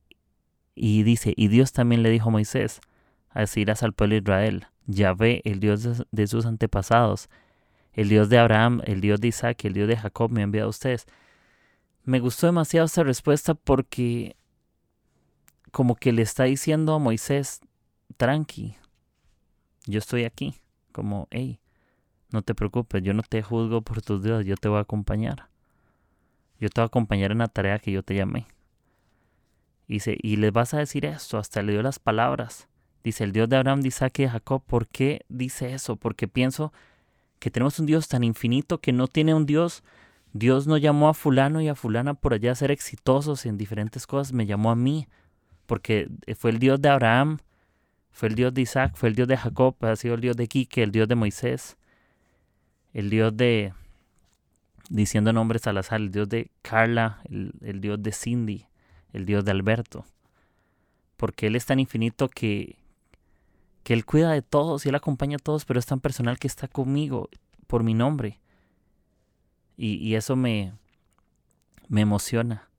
y 0.74 1.02
dice, 1.02 1.34
y 1.36 1.48
Dios 1.48 1.72
también 1.72 2.02
le 2.02 2.10
dijo 2.10 2.28
a 2.28 2.32
Moisés, 2.32 2.80
a 3.30 3.40
decirás 3.40 3.82
al 3.82 3.92
pueblo 3.92 4.14
de 4.14 4.20
Israel, 4.20 4.66
Yahvé, 4.86 5.42
el 5.44 5.60
Dios 5.60 5.82
de, 5.82 6.04
de, 6.10 6.26
sus 6.26 6.46
antepasados, 6.46 7.28
el 7.92 8.08
Dios 8.08 8.28
de 8.28 8.38
Abraham, 8.38 8.80
el 8.84 9.00
Dios 9.00 9.20
de 9.20 9.28
Isaac, 9.28 9.64
el 9.64 9.74
Dios 9.74 9.88
de 9.88 9.96
Jacob 9.96 10.30
me 10.30 10.40
ha 10.40 10.44
enviado 10.44 10.68
a 10.68 10.70
ustedes. 10.70 11.06
Me 12.04 12.18
gustó 12.20 12.46
demasiado 12.46 12.86
esta 12.86 13.02
respuesta 13.04 13.54
porque 13.54 14.36
como 15.70 15.94
que 15.94 16.12
le 16.12 16.22
está 16.22 16.44
diciendo 16.44 16.94
a 16.94 16.98
Moisés, 16.98 17.60
tranqui, 18.16 18.76
yo 19.86 19.98
estoy 19.98 20.24
aquí 20.24 20.54
como, 20.92 21.28
hey, 21.30 21.60
no 22.32 22.42
te 22.42 22.54
preocupes, 22.54 23.02
yo 23.02 23.14
no 23.14 23.22
te 23.22 23.42
juzgo 23.42 23.82
por 23.82 24.02
tus 24.02 24.22
dios, 24.22 24.44
yo 24.44 24.56
te 24.56 24.68
voy 24.68 24.78
a 24.78 24.82
acompañar. 24.82 25.48
Yo 26.60 26.68
te 26.68 26.80
voy 26.80 26.84
a 26.84 26.86
acompañar 26.86 27.32
en 27.32 27.38
la 27.38 27.48
tarea 27.48 27.78
que 27.78 27.90
yo 27.90 28.02
te 28.02 28.14
llamé. 28.14 28.46
Y, 29.88 29.94
dice, 29.94 30.16
y 30.22 30.36
les 30.36 30.52
vas 30.52 30.74
a 30.74 30.78
decir 30.78 31.04
esto, 31.04 31.38
hasta 31.38 31.62
le 31.62 31.72
dio 31.72 31.82
las 31.82 31.98
palabras. 31.98 32.68
Dice, 33.02 33.24
el 33.24 33.32
Dios 33.32 33.48
de 33.48 33.56
Abraham, 33.56 33.80
de 33.80 33.88
Isaac 33.88 34.20
y 34.20 34.22
de 34.22 34.28
Jacob, 34.28 34.62
¿por 34.64 34.86
qué 34.86 35.24
dice 35.28 35.72
eso? 35.72 35.96
Porque 35.96 36.28
pienso 36.28 36.72
que 37.38 37.50
tenemos 37.50 37.78
un 37.80 37.86
Dios 37.86 38.06
tan 38.06 38.22
infinito 38.22 38.78
que 38.78 38.92
no 38.92 39.08
tiene 39.08 39.34
un 39.34 39.46
Dios. 39.46 39.82
Dios 40.32 40.66
no 40.66 40.76
llamó 40.76 41.08
a 41.08 41.14
fulano 41.14 41.60
y 41.60 41.68
a 41.68 41.74
fulana 41.74 42.14
por 42.14 42.34
allá 42.34 42.52
a 42.52 42.54
ser 42.54 42.70
exitosos 42.70 43.46
en 43.46 43.56
diferentes 43.56 44.06
cosas, 44.06 44.32
me 44.32 44.46
llamó 44.46 44.70
a 44.70 44.76
mí, 44.76 45.08
porque 45.70 46.10
fue 46.36 46.50
el 46.50 46.58
Dios 46.58 46.82
de 46.82 46.88
Abraham, 46.88 47.38
fue 48.10 48.28
el 48.28 48.34
Dios 48.34 48.52
de 48.52 48.62
Isaac, 48.62 48.94
fue 48.96 49.08
el 49.08 49.14
Dios 49.14 49.28
de 49.28 49.36
Jacob, 49.36 49.76
ha 49.82 49.94
sido 49.94 50.16
el 50.16 50.20
Dios 50.20 50.36
de 50.36 50.48
Quique, 50.48 50.82
el 50.82 50.90
Dios 50.90 51.06
de 51.06 51.14
Moisés, 51.14 51.76
el 52.92 53.08
Dios 53.08 53.36
de, 53.36 53.72
diciendo 54.88 55.32
nombres 55.32 55.68
al 55.68 55.78
azar, 55.78 56.00
el 56.00 56.10
Dios 56.10 56.28
de 56.28 56.50
Carla, 56.62 57.22
el, 57.30 57.80
Dios 57.80 58.02
de 58.02 58.10
Cindy, 58.10 58.66
el 59.12 59.26
Dios 59.26 59.44
de 59.44 59.52
Alberto. 59.52 60.06
Porque 61.16 61.46
Él 61.46 61.54
es 61.54 61.66
tan 61.66 61.78
infinito 61.78 62.28
que, 62.28 62.76
que 63.84 63.92
Él 63.92 64.04
cuida 64.04 64.32
de 64.32 64.42
todos 64.42 64.84
y 64.84 64.88
Él 64.88 64.96
acompaña 64.96 65.36
a 65.36 65.38
todos, 65.38 65.66
pero 65.66 65.78
es 65.78 65.86
tan 65.86 66.00
personal 66.00 66.40
que 66.40 66.48
está 66.48 66.66
conmigo 66.66 67.28
por 67.68 67.84
mi 67.84 67.94
nombre. 67.94 68.40
Y, 69.76 69.98
y 69.98 70.16
eso 70.16 70.34
me, 70.34 70.72
me 71.86 72.00
emociona. 72.00 72.69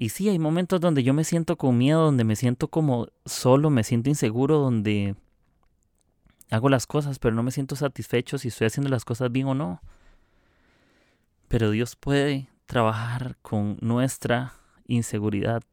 Y 0.00 0.10
sí, 0.10 0.28
hay 0.28 0.38
momentos 0.38 0.80
donde 0.80 1.02
yo 1.02 1.12
me 1.12 1.24
siento 1.24 1.58
con 1.58 1.76
miedo, 1.76 2.04
donde 2.04 2.22
me 2.22 2.36
siento 2.36 2.68
como 2.68 3.08
solo, 3.26 3.68
me 3.68 3.82
siento 3.82 4.08
inseguro, 4.08 4.58
donde 4.58 5.16
hago 6.50 6.68
las 6.68 6.86
cosas, 6.86 7.18
pero 7.18 7.34
no 7.34 7.42
me 7.42 7.50
siento 7.50 7.74
satisfecho 7.74 8.38
si 8.38 8.46
estoy 8.46 8.68
haciendo 8.68 8.90
las 8.90 9.04
cosas 9.04 9.32
bien 9.32 9.48
o 9.48 9.54
no. 9.54 9.82
Pero 11.48 11.72
Dios 11.72 11.96
puede 11.96 12.48
trabajar 12.66 13.38
con 13.42 13.76
nuestra 13.80 14.52
inseguridad 14.86 15.64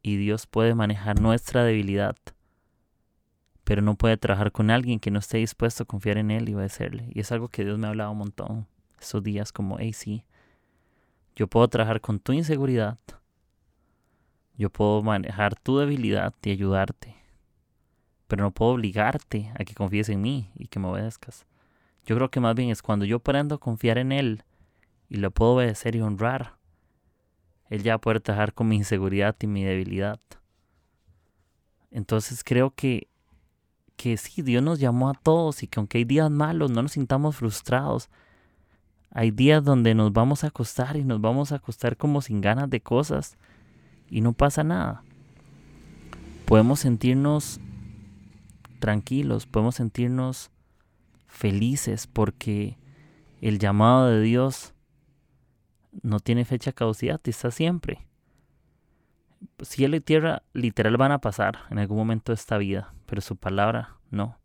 y 0.00 0.16
Dios 0.16 0.46
puede 0.46 0.74
manejar 0.74 1.20
nuestra 1.20 1.64
debilidad, 1.64 2.16
pero 3.62 3.82
no 3.82 3.94
puede 3.94 4.16
trabajar 4.16 4.52
con 4.52 4.70
alguien 4.70 5.00
que 5.00 5.10
no 5.10 5.18
esté 5.18 5.36
dispuesto 5.36 5.82
a 5.82 5.86
confiar 5.86 6.16
en 6.16 6.30
Él 6.30 6.48
y 6.48 6.54
obedecerle. 6.54 7.10
Y 7.12 7.20
es 7.20 7.30
algo 7.30 7.48
que 7.48 7.62
Dios 7.62 7.78
me 7.78 7.88
ha 7.88 7.90
hablado 7.90 8.12
un 8.12 8.18
montón 8.18 8.66
esos 8.98 9.22
días 9.22 9.52
como, 9.52 9.76
hey, 9.78 9.92
sí, 9.92 10.24
yo 11.36 11.46
puedo 11.46 11.68
trabajar 11.68 12.00
con 12.00 12.20
tu 12.20 12.32
inseguridad 12.32 12.96
yo 14.56 14.70
puedo 14.70 15.02
manejar 15.02 15.56
tu 15.56 15.78
debilidad 15.78 16.32
y 16.42 16.50
ayudarte, 16.50 17.16
pero 18.28 18.44
no 18.44 18.50
puedo 18.52 18.72
obligarte 18.72 19.52
a 19.58 19.64
que 19.64 19.74
confíes 19.74 20.08
en 20.08 20.22
mí 20.22 20.50
y 20.54 20.68
que 20.68 20.78
me 20.78 20.88
obedezcas. 20.88 21.46
Yo 22.06 22.14
creo 22.16 22.30
que 22.30 22.40
más 22.40 22.54
bien 22.54 22.70
es 22.70 22.82
cuando 22.82 23.04
yo 23.04 23.16
aprendo 23.16 23.56
a 23.56 23.58
confiar 23.58 23.98
en 23.98 24.12
Él 24.12 24.44
y 25.08 25.16
lo 25.16 25.30
puedo 25.30 25.54
obedecer 25.54 25.96
y 25.96 26.00
honrar, 26.00 26.56
Él 27.68 27.82
ya 27.82 27.98
puede 27.98 28.20
trabajar 28.20 28.52
con 28.54 28.68
mi 28.68 28.76
inseguridad 28.76 29.34
y 29.40 29.46
mi 29.46 29.64
debilidad. 29.64 30.20
Entonces 31.90 32.44
creo 32.44 32.70
que, 32.70 33.08
que 33.96 34.16
sí, 34.16 34.42
Dios 34.42 34.62
nos 34.62 34.78
llamó 34.78 35.08
a 35.10 35.14
todos 35.14 35.62
y 35.62 35.66
que 35.66 35.80
aunque 35.80 35.98
hay 35.98 36.04
días 36.04 36.30
malos, 36.30 36.70
no 36.70 36.82
nos 36.82 36.92
sintamos 36.92 37.36
frustrados. 37.36 38.08
Hay 39.10 39.30
días 39.30 39.64
donde 39.64 39.94
nos 39.94 40.12
vamos 40.12 40.44
a 40.44 40.48
acostar 40.48 40.96
y 40.96 41.04
nos 41.04 41.20
vamos 41.20 41.52
a 41.52 41.56
acostar 41.56 41.96
como 41.96 42.20
sin 42.20 42.40
ganas 42.40 42.68
de 42.68 42.80
cosas 42.80 43.36
y 44.10 44.20
no 44.20 44.32
pasa 44.32 44.64
nada. 44.64 45.02
Podemos 46.46 46.80
sentirnos 46.80 47.60
tranquilos, 48.78 49.46
podemos 49.46 49.76
sentirnos 49.76 50.50
felices 51.26 52.06
porque 52.06 52.76
el 53.40 53.58
llamado 53.58 54.08
de 54.08 54.20
Dios 54.20 54.74
no 56.02 56.20
tiene 56.20 56.44
fecha 56.44 56.72
caducidad, 56.72 57.20
está 57.24 57.50
siempre. 57.50 58.06
Cielo 59.62 59.96
y 59.96 60.00
tierra 60.00 60.42
literal 60.52 60.96
van 60.96 61.12
a 61.12 61.20
pasar 61.20 61.58
en 61.70 61.78
algún 61.78 61.98
momento 61.98 62.32
de 62.32 62.36
esta 62.36 62.58
vida, 62.58 62.92
pero 63.06 63.20
su 63.20 63.36
palabra 63.36 63.96
no. 64.10 64.38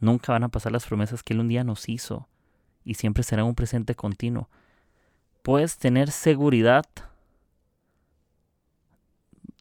Nunca 0.00 0.32
van 0.32 0.44
a 0.44 0.48
pasar 0.48 0.72
las 0.72 0.86
promesas 0.86 1.22
que 1.22 1.32
Él 1.32 1.40
un 1.40 1.48
día 1.48 1.64
nos 1.64 1.88
hizo 1.88 2.28
y 2.84 2.94
siempre 2.94 3.22
será 3.22 3.44
un 3.44 3.54
presente 3.54 3.94
continuo. 3.94 4.48
Puedes 5.42 5.78
tener 5.78 6.10
seguridad. 6.10 6.84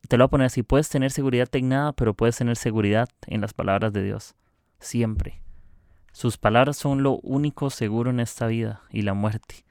Te 0.08 0.18
lo 0.18 0.24
voy 0.24 0.28
a 0.28 0.32
poner 0.32 0.48
así, 0.48 0.64
puedes 0.64 0.90
tener 0.90 1.12
seguridad 1.12 1.48
en 1.56 1.70
nada, 1.70 1.94
pero 1.94 2.14
puedes 2.14 2.38
tener 2.38 2.58
seguridad 2.58 3.10
en 3.28 3.42
las 3.42 3.54
palabras 3.54 3.94
de 3.94 4.04
Dios. 4.04 4.36
Siempre. 4.80 5.42
Sus 6.12 6.38
palabras 6.38 6.78
son 6.78 7.04
lo 7.04 7.20
único 7.20 7.70
seguro 7.70 8.10
en 8.10 8.20
esta 8.20 8.48
vida 8.48 8.82
y 8.90 9.04
la 9.04 9.14
muerte. 9.14 9.64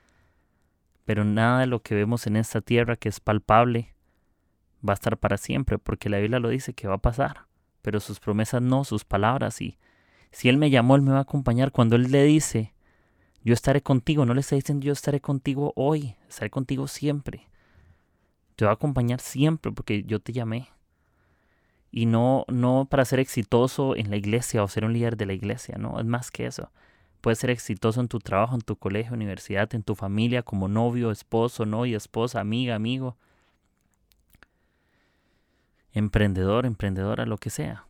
Pero 1.05 1.25
nada 1.25 1.61
de 1.61 1.67
lo 1.67 1.83
que 1.83 1.95
vemos 1.95 2.27
en 2.27 2.37
esta 2.37 2.61
tierra 2.61 2.97
que 2.97 3.09
es 3.09 3.21
palpable 3.21 3.95
va 4.87 4.93
a 4.93 4.95
estar 4.95 5.19
para 5.19 5.37
siempre, 5.37 5.79
porque 5.79 6.09
la 6.09 6.19
Biblia 6.19 6.39
lo 6.39 6.49
dice 6.49 6.73
que 6.73 6.89
va 6.89 6.95
a 6.95 6.99
pasar, 6.99 7.47
pero 7.83 8.01
sus 8.01 8.21
promesas 8.21 8.63
no, 8.63 8.85
sus 8.85 9.05
palabras 9.05 9.61
y 9.61 9.79
si 10.33 10.49
Él 10.49 10.57
me 10.57 10.71
llamó, 10.71 10.97
Él 10.97 11.03
me 11.03 11.13
va 11.13 11.19
a 11.19 11.23
acompañar. 11.23 11.73
Cuando 11.73 11.97
Él 11.97 12.11
le 12.11 12.25
dice, 12.25 12.73
yo 13.43 13.53
estaré 13.53 13.83
contigo, 13.83 14.25
no 14.25 14.35
le 14.35 14.41
está 14.41 14.55
diciendo 14.57 14.85
yo 14.85 14.93
estaré 14.93 15.21
contigo 15.21 15.73
hoy, 15.77 16.17
estaré 16.29 16.51
contigo 16.51 16.87
siempre. 16.87 17.49
Te 18.61 18.67
voy 18.67 18.73
a 18.73 18.75
acompañar 18.75 19.21
siempre 19.23 19.73
porque 19.73 20.03
yo 20.03 20.21
te 20.21 20.35
llamé. 20.35 20.69
Y 21.91 22.05
no, 22.05 22.45
no 22.47 22.87
para 22.91 23.07
ser 23.07 23.19
exitoso 23.19 23.97
en 23.97 24.11
la 24.11 24.19
iglesia 24.19 24.63
o 24.63 24.69
ser 24.69 24.85
un 24.85 24.93
líder 24.93 25.17
de 25.17 25.25
la 25.25 25.33
iglesia, 25.33 25.79
no, 25.79 25.99
es 25.99 26.05
más 26.05 26.31
que 26.31 26.45
eso. 26.45 26.71
Puedes 27.23 27.39
ser 27.39 27.49
exitoso 27.49 28.03
en 28.03 28.09
tu 28.09 28.19
trabajo, 28.19 28.55
en 28.55 28.61
tu 28.61 28.77
colegio, 28.77 29.15
universidad, 29.15 29.75
en 29.75 29.83
tu 29.83 29.95
familia, 29.95 30.43
como 30.43 30.69
novio, 30.69 31.11
esposo, 31.11 31.65
novia, 31.65 31.97
esposa, 31.97 32.39
amiga, 32.39 32.75
amigo. 32.75 33.17
Emprendedor, 35.95 36.67
emprendedora, 36.67 37.25
lo 37.25 37.39
que 37.39 37.49
sea. 37.49 37.87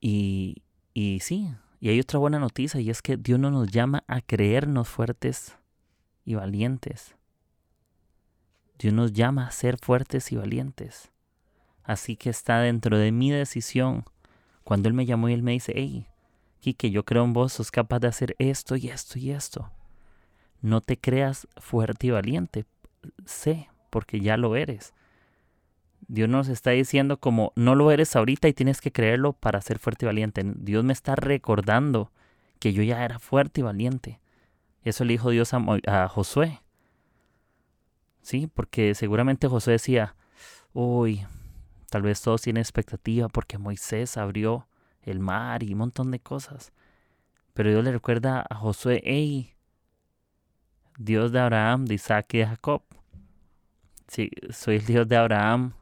Y, 0.00 0.62
y 0.94 1.20
sí, 1.20 1.54
y 1.78 1.90
hay 1.90 2.00
otra 2.00 2.18
buena 2.18 2.38
noticia 2.38 2.80
y 2.80 2.88
es 2.88 3.02
que 3.02 3.18
Dios 3.18 3.38
no 3.38 3.50
nos 3.50 3.70
llama 3.70 4.04
a 4.06 4.22
creernos 4.22 4.88
fuertes 4.88 5.58
y 6.24 6.36
valientes. 6.36 7.17
Dios 8.78 8.94
nos 8.94 9.12
llama 9.12 9.46
a 9.46 9.50
ser 9.50 9.78
fuertes 9.78 10.32
y 10.32 10.36
valientes. 10.36 11.10
Así 11.82 12.16
que 12.16 12.30
está 12.30 12.60
dentro 12.60 12.98
de 12.98 13.12
mi 13.12 13.30
decisión. 13.30 14.04
Cuando 14.64 14.88
Él 14.88 14.94
me 14.94 15.06
llamó 15.06 15.28
y 15.28 15.32
Él 15.32 15.42
me 15.42 15.52
dice, 15.52 15.72
hey, 15.74 16.06
que 16.74 16.90
yo 16.90 17.04
creo 17.04 17.24
en 17.24 17.32
vos, 17.32 17.52
sos 17.52 17.70
capaz 17.70 18.00
de 18.00 18.08
hacer 18.08 18.36
esto 18.38 18.76
y 18.76 18.88
esto 18.88 19.18
y 19.18 19.30
esto. 19.30 19.70
No 20.60 20.80
te 20.80 20.96
creas 20.96 21.46
fuerte 21.56 22.08
y 22.08 22.10
valiente. 22.10 22.66
Sé, 23.24 23.68
porque 23.90 24.20
ya 24.20 24.36
lo 24.36 24.56
eres. 24.56 24.92
Dios 26.08 26.28
nos 26.28 26.48
está 26.48 26.70
diciendo 26.70 27.18
como 27.18 27.52
no 27.54 27.74
lo 27.74 27.90
eres 27.90 28.16
ahorita 28.16 28.48
y 28.48 28.54
tienes 28.54 28.80
que 28.80 28.92
creerlo 28.92 29.34
para 29.34 29.60
ser 29.60 29.78
fuerte 29.78 30.04
y 30.04 30.08
valiente. 30.08 30.42
Dios 30.44 30.84
me 30.84 30.92
está 30.92 31.14
recordando 31.16 32.10
que 32.58 32.72
yo 32.72 32.82
ya 32.82 33.04
era 33.04 33.18
fuerte 33.18 33.60
y 33.60 33.64
valiente. 33.64 34.20
Eso 34.82 35.04
le 35.04 35.12
dijo 35.12 35.30
Dios 35.30 35.52
a 35.52 36.08
Josué. 36.08 36.60
Sí, 38.28 38.46
porque 38.46 38.94
seguramente 38.94 39.48
Josué 39.48 39.72
decía, 39.72 40.14
uy, 40.74 41.24
tal 41.88 42.02
vez 42.02 42.20
todos 42.20 42.42
tienen 42.42 42.60
expectativa 42.60 43.26
porque 43.30 43.56
Moisés 43.56 44.18
abrió 44.18 44.68
el 45.00 45.18
mar 45.18 45.62
y 45.62 45.72
un 45.72 45.78
montón 45.78 46.10
de 46.10 46.20
cosas. 46.20 46.74
Pero 47.54 47.70
Dios 47.70 47.82
le 47.82 47.90
recuerda 47.90 48.44
a 48.50 48.54
Josué, 48.54 49.00
hey, 49.06 49.54
Dios 50.98 51.32
de 51.32 51.40
Abraham, 51.40 51.86
de 51.86 51.94
Isaac 51.94 52.34
y 52.34 52.38
de 52.40 52.46
Jacob. 52.48 52.82
Sí, 54.08 54.30
soy 54.50 54.76
el 54.76 54.84
Dios 54.84 55.08
de 55.08 55.16
Abraham, 55.16 55.72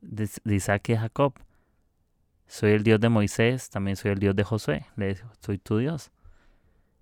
de, 0.00 0.30
Isaac 0.46 0.88
y 0.88 0.92
de 0.92 0.98
Jacob. 0.98 1.34
Soy 2.46 2.70
el 2.70 2.84
Dios 2.84 3.00
de 3.00 3.10
Moisés, 3.10 3.68
también 3.68 3.98
soy 3.98 4.12
el 4.12 4.18
Dios 4.18 4.34
de 4.34 4.44
Josué. 4.44 4.86
Le 4.96 5.12
digo, 5.12 5.30
soy 5.40 5.58
tu 5.58 5.76
Dios. 5.76 6.10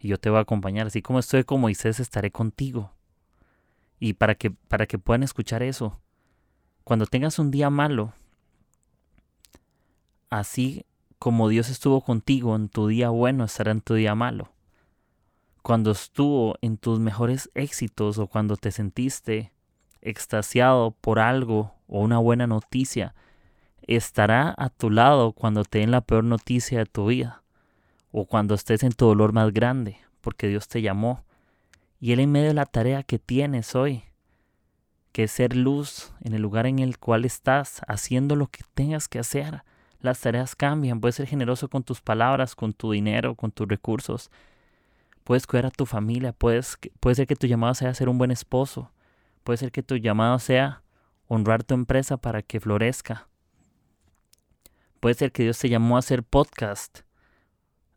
Y 0.01 0.09
yo 0.09 0.19
te 0.19 0.31
voy 0.31 0.41
a 0.41 0.43
acompañar. 0.43 0.89
Así 0.89 1.01
como 1.01 1.21
estoy 1.21 1.45
con 1.45 1.61
Moisés, 1.61 2.01
estaré 2.01 2.33
contigo. 2.33 2.93
Y 4.05 4.15
para 4.15 4.35
que, 4.35 4.51
para 4.51 4.87
que 4.87 4.99
puedan 4.99 5.23
escuchar 5.23 5.63
eso, 5.63 6.01
cuando 6.83 7.07
tengas 7.07 7.39
un 7.39 7.53
día 7.53 7.71
malo, 7.71 8.13
así 10.29 10.85
como 11.21 11.49
Dios 11.49 11.71
estuvo 11.71 12.01
contigo 12.01 12.57
en 12.57 12.69
tu 12.69 12.89
día 12.89 13.11
bueno, 13.11 13.45
estará 13.45 13.71
en 13.71 13.81
tu 13.81 13.95
día 13.95 14.17
malo. 14.17 14.51
Cuando 15.63 15.93
estuvo 15.93 16.57
en 16.63 16.79
tus 16.79 16.99
mejores 16.99 17.49
éxitos 17.55 18.19
o 18.19 18.27
cuando 18.27 18.57
te 18.57 18.73
sentiste 18.73 19.53
extasiado 20.01 20.91
por 21.01 21.21
algo 21.21 21.73
o 21.87 22.01
una 22.01 22.19
buena 22.19 22.49
noticia, 22.49 23.15
estará 23.83 24.53
a 24.59 24.69
tu 24.69 24.91
lado 24.91 25.31
cuando 25.31 25.63
te 25.63 25.79
den 25.79 25.93
la 25.93 26.01
peor 26.01 26.25
noticia 26.25 26.81
de 26.81 26.87
tu 26.87 27.07
vida 27.07 27.45
o 28.11 28.27
cuando 28.27 28.57
estés 28.57 28.83
en 28.83 28.95
tu 28.95 29.07
dolor 29.07 29.33
más 29.33 29.53
grande, 29.53 29.99
porque 30.23 30.49
Dios 30.49 30.67
te 30.67 30.83
llamó. 30.83 31.25
Y 32.03 32.11
Él 32.11 32.19
en 32.19 32.33
medio 32.33 32.49
de 32.49 32.55
la 32.55 32.67
tarea 32.67 33.05
que 33.05 33.21
tienes 33.21 33.77
hoy, 33.77 34.03
que 35.13 35.23
es 35.23 35.31
ser 35.31 35.55
luz 35.55 36.13
en 36.21 36.35
el 36.35 36.43
lugar 36.43 36.67
en 36.67 36.81
el 36.81 36.99
cual 36.99 37.25
estás, 37.25 37.81
haciendo 37.87 38.35
lo 38.35 38.49
que 38.49 38.65
tengas 38.75 39.07
que 39.07 39.21
hacer, 39.21 39.63
las 40.01 40.21
tareas 40.21 40.57
cambian. 40.57 41.01
Puedes 41.01 41.15
ser 41.15 41.29
generoso 41.29 41.69
con 41.69 41.85
tus 41.85 42.01
palabras, 42.01 42.57
con 42.57 42.73
tu 42.73 42.91
dinero, 42.91 43.37
con 43.37 43.53
tus 43.53 43.69
recursos. 43.69 44.33
Puedes 45.23 45.47
cuidar 45.47 45.67
a 45.67 45.71
tu 45.71 45.87
familia. 45.87 46.33
Puedes, 46.33 46.77
puede 46.99 47.15
ser 47.15 47.29
que 47.29 47.37
tu 47.37 47.47
llamado 47.47 47.73
sea 47.75 47.95
ser 47.95 48.09
un 48.09 48.19
buen 48.19 48.33
esposo. 48.33 48.91
Puede 49.45 49.59
ser 49.59 49.71
que 49.71 49.85
tu 49.85 49.97
llamado 49.97 50.41
sea 50.41 50.83
honrar 51.29 51.63
tu 51.63 51.75
empresa 51.75 52.17
para 52.17 52.43
que 52.43 52.59
florezca. 52.59 53.29
Puede 54.99 55.15
ser 55.15 55.31
que 55.31 55.45
Dios 55.45 55.57
te 55.57 55.69
llamó 55.69 55.95
a 55.95 56.01
hacer 56.01 56.25
podcast. 56.25 57.03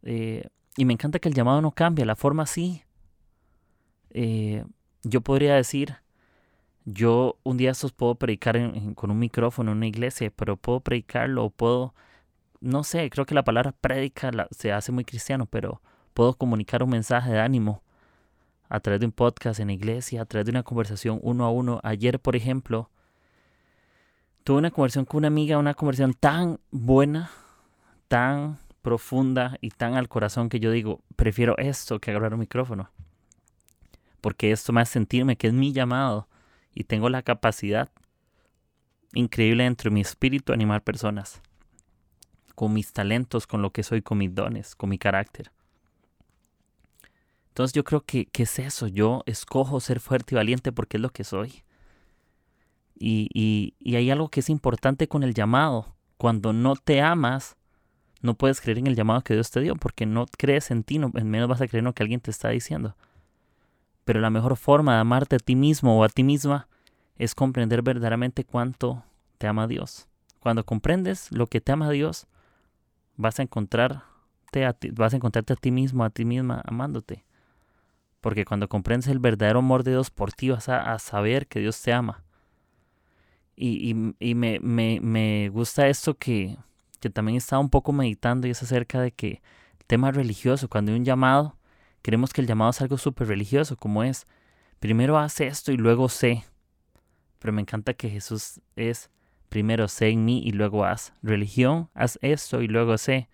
Eh, 0.03 0.47
y 0.77 0.85
me 0.85 0.93
encanta 0.93 1.17
que 1.17 1.29
el 1.29 1.33
llamado 1.33 1.59
no 1.59 1.71
cambia, 1.71 2.05
la 2.05 2.15
forma 2.15 2.45
sí. 2.45 2.83
Eh, 4.17 4.63
yo 5.03 5.19
podría 5.19 5.55
decir, 5.55 5.97
yo 6.85 7.37
un 7.43 7.57
día 7.57 7.71
estos 7.71 7.91
puedo 7.91 8.15
predicar 8.15 8.57
con 8.95 9.11
un 9.11 9.19
micrófono 9.19 9.71
en 9.71 9.77
una 9.77 9.87
iglesia, 9.87 10.31
pero 10.33 10.55
puedo 10.55 10.79
predicarlo 10.79 11.43
o 11.43 11.49
puedo, 11.49 11.93
no 12.61 12.85
sé, 12.85 13.09
creo 13.09 13.25
que 13.25 13.35
la 13.35 13.43
palabra 13.43 13.73
predica 13.73 14.31
se 14.51 14.71
hace 14.71 14.93
muy 14.93 15.03
cristiano, 15.03 15.47
pero 15.47 15.81
puedo 16.13 16.33
comunicar 16.33 16.81
un 16.81 16.91
mensaje 16.91 17.29
de 17.29 17.41
ánimo 17.41 17.83
a 18.69 18.79
través 18.79 19.01
de 19.01 19.05
un 19.05 19.11
podcast 19.11 19.59
en 19.59 19.67
la 19.67 19.73
iglesia, 19.73 20.21
a 20.21 20.25
través 20.25 20.45
de 20.45 20.51
una 20.51 20.63
conversación 20.63 21.19
uno 21.21 21.43
a 21.43 21.51
uno. 21.51 21.81
Ayer, 21.83 22.17
por 22.17 22.37
ejemplo, 22.37 22.89
tuve 24.45 24.59
una 24.59 24.71
conversación 24.71 25.03
con 25.03 25.17
una 25.17 25.27
amiga, 25.27 25.57
una 25.57 25.73
conversación 25.73 26.13
tan 26.13 26.61
buena, 26.71 27.31
tan 28.07 28.59
profunda 28.81 29.57
y 29.59 29.71
tan 29.71 29.95
al 29.95 30.07
corazón 30.07 30.47
que 30.47 30.61
yo 30.61 30.71
digo, 30.71 31.01
prefiero 31.17 31.57
esto 31.57 31.99
que 31.99 32.11
agarrar 32.11 32.33
un 32.33 32.39
micrófono. 32.39 32.89
Porque 34.25 34.51
esto 34.51 34.73
me 34.73 34.81
hace 34.81 34.93
sentirme 34.93 35.35
que 35.35 35.45
es 35.45 35.53
mi 35.53 35.71
llamado 35.71 36.27
y 36.73 36.85
tengo 36.85 37.09
la 37.09 37.21
capacidad 37.21 37.91
increíble 39.13 39.65
dentro 39.65 39.91
de 39.91 39.93
mi 39.93 40.01
espíritu 40.01 40.51
animar 40.51 40.81
personas, 40.81 41.43
con 42.55 42.73
mis 42.73 42.91
talentos, 42.91 43.45
con 43.45 43.61
lo 43.61 43.69
que 43.69 43.83
soy, 43.83 44.01
con 44.01 44.17
mis 44.17 44.33
dones, 44.33 44.75
con 44.75 44.89
mi 44.89 44.97
carácter. 44.97 45.51
Entonces 47.49 47.73
yo 47.73 47.83
creo 47.83 48.01
que, 48.01 48.27
es 48.33 48.57
eso, 48.57 48.87
yo 48.87 49.21
escojo 49.27 49.79
ser 49.79 49.99
fuerte 49.99 50.33
y 50.33 50.37
valiente 50.37 50.71
porque 50.71 50.97
es 50.97 51.01
lo 51.01 51.11
que 51.11 51.23
soy. 51.23 51.61
Y, 52.95 53.29
y, 53.31 53.75
y 53.77 53.95
hay 53.95 54.09
algo 54.09 54.29
que 54.29 54.39
es 54.39 54.49
importante 54.49 55.07
con 55.07 55.21
el 55.21 55.35
llamado. 55.35 55.95
Cuando 56.17 56.51
no 56.51 56.75
te 56.75 56.99
amas, 56.99 57.57
no 58.23 58.33
puedes 58.33 58.59
creer 58.59 58.79
en 58.79 58.87
el 58.87 58.95
llamado 58.95 59.21
que 59.21 59.35
Dios 59.35 59.51
te 59.51 59.61
dio 59.61 59.75
porque 59.75 60.07
no 60.07 60.25
crees 60.35 60.71
en 60.71 60.83
ti, 60.83 60.97
no, 60.97 61.11
en 61.13 61.29
menos 61.29 61.47
vas 61.47 61.61
a 61.61 61.67
creer 61.67 61.81
en 61.81 61.85
lo 61.85 61.93
que 61.93 62.01
alguien 62.01 62.21
te 62.21 62.31
está 62.31 62.49
diciendo. 62.49 62.95
Pero 64.05 64.21
la 64.21 64.29
mejor 64.29 64.55
forma 64.55 64.93
de 64.93 65.01
amarte 65.01 65.35
a 65.35 65.39
ti 65.39 65.55
mismo 65.55 65.99
o 65.99 66.03
a 66.03 66.09
ti 66.09 66.23
misma 66.23 66.67
es 67.17 67.35
comprender 67.35 67.81
verdaderamente 67.81 68.43
cuánto 68.43 69.03
te 69.37 69.47
ama 69.47 69.67
Dios. 69.67 70.07
Cuando 70.39 70.63
comprendes 70.63 71.31
lo 71.31 71.47
que 71.47 71.59
te 71.59 71.71
ama 71.71 71.89
Dios, 71.89 72.27
vas 73.17 73.39
a 73.39 73.43
encontrarte 73.43 74.65
a 74.65 74.73
ti, 74.73 74.91
vas 74.91 75.13
a 75.13 75.15
encontrarte 75.17 75.53
a 75.53 75.55
ti 75.55 75.71
mismo, 75.71 76.03
a 76.03 76.09
ti 76.09 76.23
misma 76.23 76.61
amándote. 76.65 77.25
Porque 78.21 78.45
cuando 78.45 78.67
comprendes 78.67 79.07
el 79.07 79.19
verdadero 79.19 79.59
amor 79.59 79.83
de 79.83 79.91
Dios 79.91 80.11
por 80.11 80.33
ti 80.33 80.49
vas 80.49 80.69
a, 80.69 80.97
saber 80.99 81.47
que 81.47 81.59
Dios 81.59 81.81
te 81.81 81.93
ama. 81.93 82.23
Y, 83.55 83.93
me, 83.93 84.59
me, 84.61 85.49
gusta 85.49 85.87
esto 85.87 86.15
que, 86.15 86.57
que 86.99 87.09
también 87.09 87.37
estaba 87.37 87.61
un 87.61 87.69
poco 87.69 87.93
meditando 87.93 88.47
y 88.47 88.51
es 88.51 88.61
acerca 88.61 88.99
de 88.99 89.11
que 89.11 89.41
el 89.79 89.85
tema 89.87 90.11
religioso, 90.11 90.67
cuando 90.67 90.91
hay 90.91 90.97
un 90.97 91.05
llamado, 91.05 91.55
Creemos 92.05 92.33
que 92.33 92.41
el 92.41 92.45
llamado 92.45 92.69
es 92.69 92.81
algo 92.81 92.99
súper 92.99 93.29
religioso, 93.29 93.77
como 93.77 94.03
es, 94.03 94.27
primero 94.79 95.17
haz 95.17 95.41
esto 95.41 95.71
y 95.71 95.77
luego 95.77 96.07
sé. 96.07 96.43
Pero 97.39 97.51
me 97.51 97.61
encanta 97.61 97.95
que 97.95 98.11
Jesús 98.11 98.61
es, 98.75 99.09
primero 99.49 99.87
sé 99.87 100.09
en 100.09 100.23
mí 100.23 100.39
y 100.45 100.51
luego 100.51 100.85
haz. 100.85 101.13
Religión, 101.23 101.89
haz 101.95 102.19
esto 102.21 102.61
y 102.61 102.67
luego 102.67 102.99
sé. 102.99 103.27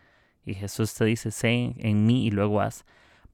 Y 0.45 0.53
Jesús 0.53 0.93
te 0.93 1.03
dice, 1.03 1.31
sé 1.31 1.75
en 1.79 2.05
mí 2.05 2.25
y 2.25 2.31
luego 2.31 2.61
haz. 2.61 2.85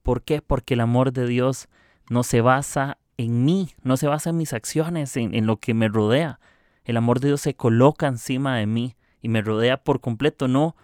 ¿Por 0.02 0.22
qué? 0.22 0.42
Porque 0.42 0.74
el 0.74 0.80
amor 0.80 1.12
de 1.12 1.28
Dios 1.28 1.68
no 2.10 2.24
se 2.24 2.40
basa 2.40 2.98
en 3.16 3.44
mí, 3.44 3.70
no 3.84 3.96
se 3.96 4.08
basa 4.08 4.30
en 4.30 4.38
mis 4.38 4.52
acciones, 4.52 5.16
en, 5.16 5.36
en 5.36 5.46
lo 5.46 5.58
que 5.58 5.72
me 5.72 5.86
rodea. 5.86 6.40
El 6.84 6.96
amor 6.96 7.20
de 7.20 7.28
Dios 7.28 7.42
se 7.42 7.54
coloca 7.54 8.08
encima 8.08 8.56
de 8.56 8.66
mí 8.66 8.96
y 9.22 9.28
me 9.28 9.40
rodea 9.40 9.84
por 9.84 10.00
completo, 10.00 10.48
no 10.48 10.74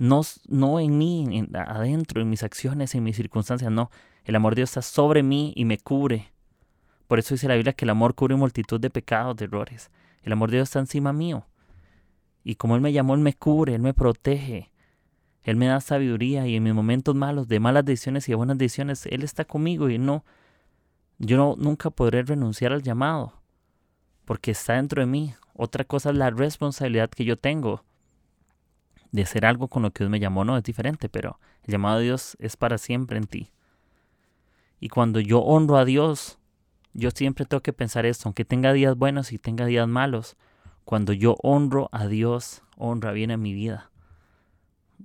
no, 0.00 0.22
no 0.48 0.80
en 0.80 0.98
mí, 0.98 1.48
adentro, 1.54 2.22
en 2.22 2.30
mis 2.30 2.42
acciones, 2.42 2.94
en 2.94 3.04
mis 3.04 3.16
circunstancias, 3.16 3.70
no. 3.70 3.90
El 4.24 4.36
amor 4.36 4.54
de 4.54 4.60
Dios 4.60 4.70
está 4.70 4.82
sobre 4.82 5.22
mí 5.22 5.52
y 5.56 5.64
me 5.64 5.78
cubre. 5.78 6.32
Por 7.06 7.18
eso 7.18 7.34
dice 7.34 7.48
la 7.48 7.54
Biblia 7.54 7.72
que 7.72 7.84
el 7.84 7.90
amor 7.90 8.14
cubre 8.14 8.36
multitud 8.36 8.80
de 8.80 8.90
pecados, 8.90 9.36
de 9.36 9.44
errores. 9.44 9.90
El 10.22 10.32
amor 10.32 10.50
de 10.50 10.58
Dios 10.58 10.68
está 10.68 10.78
encima 10.78 11.12
mío. 11.12 11.46
Y 12.44 12.54
como 12.54 12.76
Él 12.76 12.80
me 12.80 12.92
llamó, 12.92 13.14
Él 13.14 13.20
me 13.20 13.34
cubre, 13.34 13.74
Él 13.74 13.82
me 13.82 13.94
protege. 13.94 14.70
Él 15.42 15.56
me 15.56 15.66
da 15.66 15.80
sabiduría 15.80 16.46
y 16.46 16.56
en 16.56 16.62
mis 16.62 16.74
momentos 16.74 17.14
malos, 17.14 17.48
de 17.48 17.60
malas 17.60 17.84
decisiones 17.84 18.28
y 18.28 18.32
de 18.32 18.36
buenas 18.36 18.58
decisiones, 18.58 19.06
Él 19.06 19.22
está 19.22 19.44
conmigo 19.44 19.88
y 19.88 19.98
no, 19.98 20.24
yo 21.18 21.36
no, 21.36 21.54
nunca 21.58 21.90
podré 21.90 22.22
renunciar 22.22 22.72
al 22.72 22.82
llamado, 22.82 23.34
porque 24.24 24.50
está 24.50 24.74
dentro 24.74 25.00
de 25.00 25.06
mí. 25.06 25.34
Otra 25.54 25.84
cosa 25.84 26.10
es 26.10 26.16
la 26.16 26.30
responsabilidad 26.30 27.10
que 27.10 27.24
yo 27.24 27.36
tengo 27.36 27.84
de 29.12 29.22
hacer 29.22 29.44
algo 29.44 29.68
con 29.68 29.82
lo 29.82 29.90
que 29.92 30.04
Dios 30.04 30.10
me 30.10 30.20
llamó, 30.20 30.44
no 30.44 30.56
es 30.56 30.62
diferente, 30.62 31.08
pero 31.08 31.38
el 31.64 31.72
llamado 31.72 31.98
de 31.98 32.04
Dios 32.04 32.36
es 32.40 32.56
para 32.56 32.78
siempre 32.78 33.18
en 33.18 33.26
ti. 33.26 33.50
Y 34.78 34.88
cuando 34.88 35.20
yo 35.20 35.40
honro 35.40 35.76
a 35.76 35.84
Dios, 35.84 36.38
yo 36.92 37.10
siempre 37.10 37.44
tengo 37.44 37.62
que 37.62 37.72
pensar 37.72 38.06
esto, 38.06 38.28
aunque 38.28 38.44
tenga 38.44 38.72
días 38.72 38.96
buenos 38.96 39.32
y 39.32 39.38
tenga 39.38 39.66
días 39.66 39.86
malos, 39.86 40.36
cuando 40.84 41.12
yo 41.12 41.36
honro 41.42 41.88
a 41.92 42.06
Dios, 42.06 42.62
honra 42.76 43.12
bien 43.12 43.30
en 43.30 43.42
mi 43.42 43.52
vida. 43.52 43.90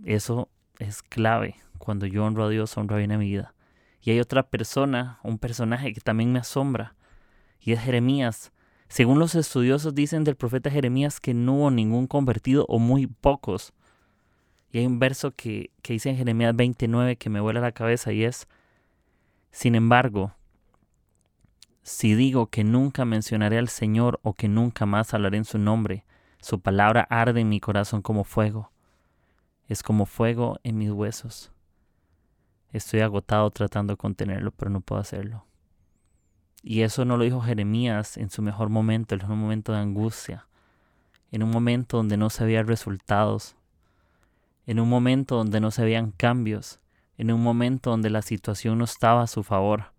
Eso 0.03 0.49
es 0.79 1.03
clave. 1.03 1.55
Cuando 1.77 2.05
yo 2.05 2.25
honro 2.25 2.45
a 2.45 2.49
Dios, 2.49 2.75
honra 2.77 2.97
bien 2.97 3.11
en 3.11 3.19
mi 3.19 3.29
vida. 3.29 3.53
Y 4.01 4.11
hay 4.11 4.19
otra 4.19 4.43
persona, 4.43 5.19
un 5.23 5.37
personaje 5.37 5.93
que 5.93 6.01
también 6.01 6.31
me 6.31 6.39
asombra, 6.39 6.95
y 7.59 7.73
es 7.73 7.79
Jeremías. 7.81 8.51
Según 8.87 9.19
los 9.19 9.35
estudiosos 9.35 9.95
dicen 9.95 10.23
del 10.23 10.35
profeta 10.35 10.69
Jeremías 10.69 11.19
que 11.19 11.33
no 11.33 11.55
hubo 11.55 11.71
ningún 11.71 12.07
convertido 12.07 12.65
o 12.69 12.79
muy 12.79 13.07
pocos. 13.07 13.73
Y 14.75 14.79
hay 14.79 14.87
un 14.87 14.99
verso 14.99 15.31
que, 15.31 15.71
dice 15.87 16.09
en 16.09 16.17
Jeremías 16.17 16.53
29 16.53 17.15
que 17.15 17.29
me 17.29 17.39
vuela 17.39 17.61
la 17.61 17.71
cabeza 17.71 18.11
y 18.11 18.25
es, 18.25 18.45
sin 19.49 19.73
embargo, 19.73 20.33
si 21.81 22.13
digo 22.13 22.47
que 22.47 22.65
nunca 22.65 23.05
mencionaré 23.05 23.57
al 23.57 23.69
Señor 23.69 24.19
o 24.21 24.33
que 24.33 24.49
nunca 24.49 24.85
más 24.85 25.13
hablaré 25.13 25.37
en 25.37 25.45
su 25.45 25.59
nombre, 25.59 26.03
su 26.41 26.59
palabra 26.59 27.07
arde 27.09 27.39
en 27.39 27.47
mi 27.47 27.61
corazón 27.61 28.01
como 28.01 28.25
fuego. 28.25 28.69
Es 29.69 29.81
como 29.81 30.05
fuego 30.05 30.59
en 30.63 30.77
mis 30.77 30.91
huesos. 30.91 31.53
Estoy 32.73 32.99
agotado 32.99 33.49
tratando 33.51 33.93
de 33.93 33.97
contenerlo, 33.97 34.51
pero 34.51 34.71
no 34.71 34.81
puedo 34.81 34.99
hacerlo. 34.99 35.45
Y 36.63 36.81
eso 36.81 37.05
no 37.05 37.15
lo 37.15 37.23
dijo 37.23 37.39
Jeremías 37.39 38.17
en 38.17 38.29
su 38.29 38.41
mejor 38.41 38.67
momento, 38.67 39.15
en 39.15 39.23
un 39.23 39.39
momento 39.39 39.71
de 39.71 39.79
angustia, 39.79 40.49
en 41.31 41.43
un 41.43 41.51
momento 41.51 41.95
donde 41.95 42.17
no 42.17 42.29
se 42.29 42.43
veía 42.43 42.61
resultados, 42.61 43.55
en 44.65 44.79
un 44.79 44.89
momento 44.89 45.35
donde 45.35 45.59
no 45.59 45.71
se 45.71 45.83
veían 45.83 46.11
cambios, 46.11 46.79
en 47.17 47.31
un 47.31 47.41
momento 47.41 47.91
donde 47.91 48.09
la 48.09 48.21
situación 48.21 48.77
no 48.77 48.85
estaba 48.85 49.23
a 49.23 49.27
su 49.27 49.43
favor. 49.43 49.93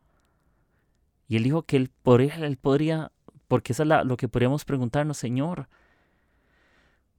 Y 1.28 1.36
él 1.36 1.44
dijo 1.44 1.62
que 1.62 1.76
él 1.76 1.90
podría, 2.02 2.34
él 2.36 2.56
podría 2.56 3.10
porque 3.48 3.72
eso 3.72 3.82
es 3.84 3.88
lo 4.04 4.16
que 4.16 4.28
podríamos 4.28 4.64
preguntarnos, 4.64 5.16
Señor, 5.16 5.68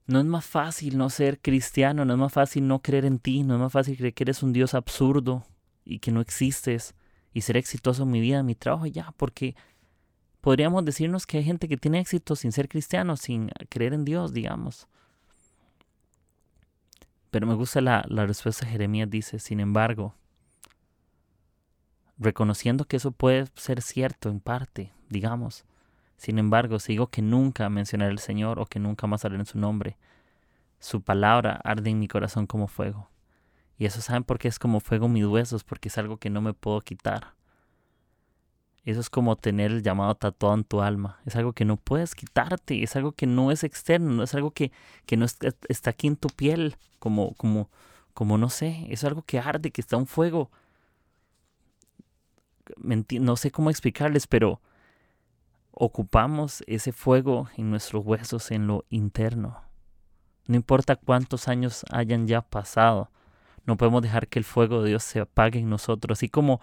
no 0.06 0.20
es 0.20 0.24
más 0.24 0.44
fácil 0.44 0.96
no 0.98 1.10
ser 1.10 1.40
cristiano, 1.40 2.04
no 2.04 2.14
es 2.14 2.18
más 2.18 2.32
fácil 2.32 2.66
no 2.66 2.80
creer 2.80 3.04
en 3.04 3.18
ti, 3.18 3.42
no 3.42 3.54
es 3.54 3.60
más 3.60 3.72
fácil 3.72 3.96
creer 3.96 4.14
que 4.14 4.24
eres 4.24 4.42
un 4.42 4.52
Dios 4.52 4.74
absurdo 4.74 5.44
y 5.84 5.98
que 5.98 6.12
no 6.12 6.20
existes 6.20 6.94
y 7.32 7.42
ser 7.42 7.56
exitoso 7.56 8.02
en 8.04 8.10
mi 8.10 8.20
vida, 8.20 8.38
en 8.38 8.46
mi 8.46 8.54
trabajo 8.54 8.86
ya, 8.86 9.12
porque 9.16 9.54
podríamos 10.40 10.84
decirnos 10.84 11.26
que 11.26 11.38
hay 11.38 11.44
gente 11.44 11.68
que 11.68 11.76
tiene 11.76 12.00
éxito 12.00 12.36
sin 12.36 12.52
ser 12.52 12.68
cristiano, 12.68 13.16
sin 13.16 13.50
creer 13.68 13.92
en 13.92 14.04
Dios, 14.04 14.32
digamos. 14.32 14.88
Pero 17.30 17.46
me 17.46 17.54
gusta 17.54 17.80
la, 17.80 18.02
respuesta 18.02 18.64
de 18.64 18.72
Jeremías, 18.72 19.10
dice, 19.10 19.38
sin 19.38 19.60
embargo, 19.60 20.14
reconociendo 22.18 22.86
que 22.86 22.96
eso 22.96 23.12
puede 23.12 23.46
ser 23.54 23.82
cierto 23.82 24.30
en 24.30 24.40
parte, 24.40 24.92
digamos, 25.08 25.64
sin 26.16 26.38
embargo, 26.38 26.80
si 26.80 26.94
digo 26.94 27.06
que 27.08 27.22
nunca 27.22 27.68
mencionaré 27.68 28.10
al 28.10 28.18
Señor 28.18 28.58
o 28.58 28.66
que 28.66 28.80
nunca 28.80 29.06
más 29.06 29.24
hablaré 29.24 29.42
en 29.42 29.46
su 29.46 29.58
nombre, 29.58 29.96
su 30.80 31.00
palabra 31.00 31.60
arde 31.62 31.90
en 31.90 32.00
mi 32.00 32.08
corazón 32.08 32.46
como 32.46 32.66
fuego. 32.66 33.08
Y 33.78 33.86
eso 33.86 34.00
saben 34.00 34.24
por 34.24 34.40
qué 34.40 34.48
es 34.48 34.58
como 34.58 34.80
fuego 34.80 35.08
mis 35.08 35.24
huesos, 35.24 35.62
porque 35.62 35.88
es 35.88 35.96
algo 35.96 36.16
que 36.16 36.28
no 36.28 36.40
me 36.40 36.54
puedo 36.54 36.80
quitar. 36.80 37.37
Eso 38.84 39.00
es 39.00 39.10
como 39.10 39.36
tener 39.36 39.70
el 39.70 39.82
llamado 39.82 40.14
tatuado 40.14 40.54
en 40.54 40.64
tu 40.64 40.80
alma. 40.80 41.20
Es 41.26 41.36
algo 41.36 41.52
que 41.52 41.64
no 41.64 41.76
puedes 41.76 42.14
quitarte, 42.14 42.82
es 42.82 42.96
algo 42.96 43.12
que 43.12 43.26
no 43.26 43.50
es 43.50 43.64
externo, 43.64 44.12
no 44.12 44.22
es 44.22 44.34
algo 44.34 44.50
que, 44.50 44.72
no 45.16 45.24
está, 45.24 45.90
aquí 45.90 46.06
en 46.06 46.16
tu 46.16 46.28
piel, 46.28 46.76
como, 46.98 47.34
como, 47.34 47.68
como 48.14 48.38
no 48.38 48.48
sé, 48.48 48.86
es 48.88 49.04
algo 49.04 49.22
que 49.22 49.38
arde, 49.38 49.70
que 49.70 49.80
está 49.80 49.96
un 49.96 50.06
fuego. 50.06 50.50
No 52.76 53.36
sé 53.36 53.50
cómo 53.50 53.70
explicarles, 53.70 54.26
pero 54.26 54.60
ocupamos 55.72 56.64
ese 56.66 56.92
fuego 56.92 57.48
en 57.56 57.70
nuestros 57.70 58.04
huesos, 58.04 58.50
en 58.50 58.66
lo 58.66 58.84
interno. 58.90 59.62
No 60.46 60.56
importa 60.56 60.96
cuántos 60.96 61.46
años 61.46 61.84
hayan 61.90 62.26
ya 62.26 62.40
pasado, 62.40 63.10
no 63.66 63.76
podemos 63.76 64.00
dejar 64.00 64.28
que 64.28 64.38
el 64.38 64.46
fuego 64.46 64.82
de 64.82 64.88
Dios 64.88 65.04
se 65.04 65.20
apague 65.20 65.58
en 65.58 65.68
nosotros, 65.68 66.18
así 66.18 66.30
como 66.30 66.60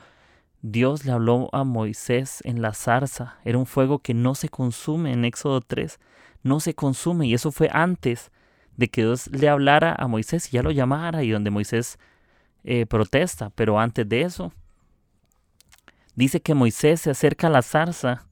Dios 0.67 1.05
le 1.05 1.11
habló 1.11 1.47
a 1.51 1.63
Moisés 1.63 2.41
en 2.43 2.63
la 2.63 2.73
zarza. 2.73 3.37
Era 3.45 3.59
un 3.59 3.67
fuego 3.67 3.99
que 3.99 4.15
no 4.15 4.33
se 4.33 4.49
consume 4.49 5.13
en 5.13 5.23
Éxodo 5.23 5.61
3. 5.61 5.99
No 6.41 6.59
se 6.59 6.73
consume. 6.73 7.27
Y 7.27 7.35
eso 7.35 7.51
fue 7.51 7.69
antes 7.71 8.31
de 8.75 8.87
que 8.87 9.03
Dios 9.03 9.27
le 9.27 9.47
hablara 9.47 9.93
a 9.95 10.07
Moisés 10.07 10.47
y 10.47 10.53
ya 10.53 10.63
lo 10.63 10.71
llamara 10.71 11.23
y 11.23 11.29
donde 11.29 11.51
Moisés 11.51 11.99
eh, 12.63 12.87
protesta. 12.87 13.51
Pero 13.51 13.79
antes 13.79 14.09
de 14.09 14.21
eso, 14.21 14.53
dice 16.15 16.41
que 16.41 16.55
Moisés 16.55 17.01
se 17.01 17.11
acerca 17.11 17.45
a 17.45 17.51
la 17.51 17.61
zarza. 17.61 18.25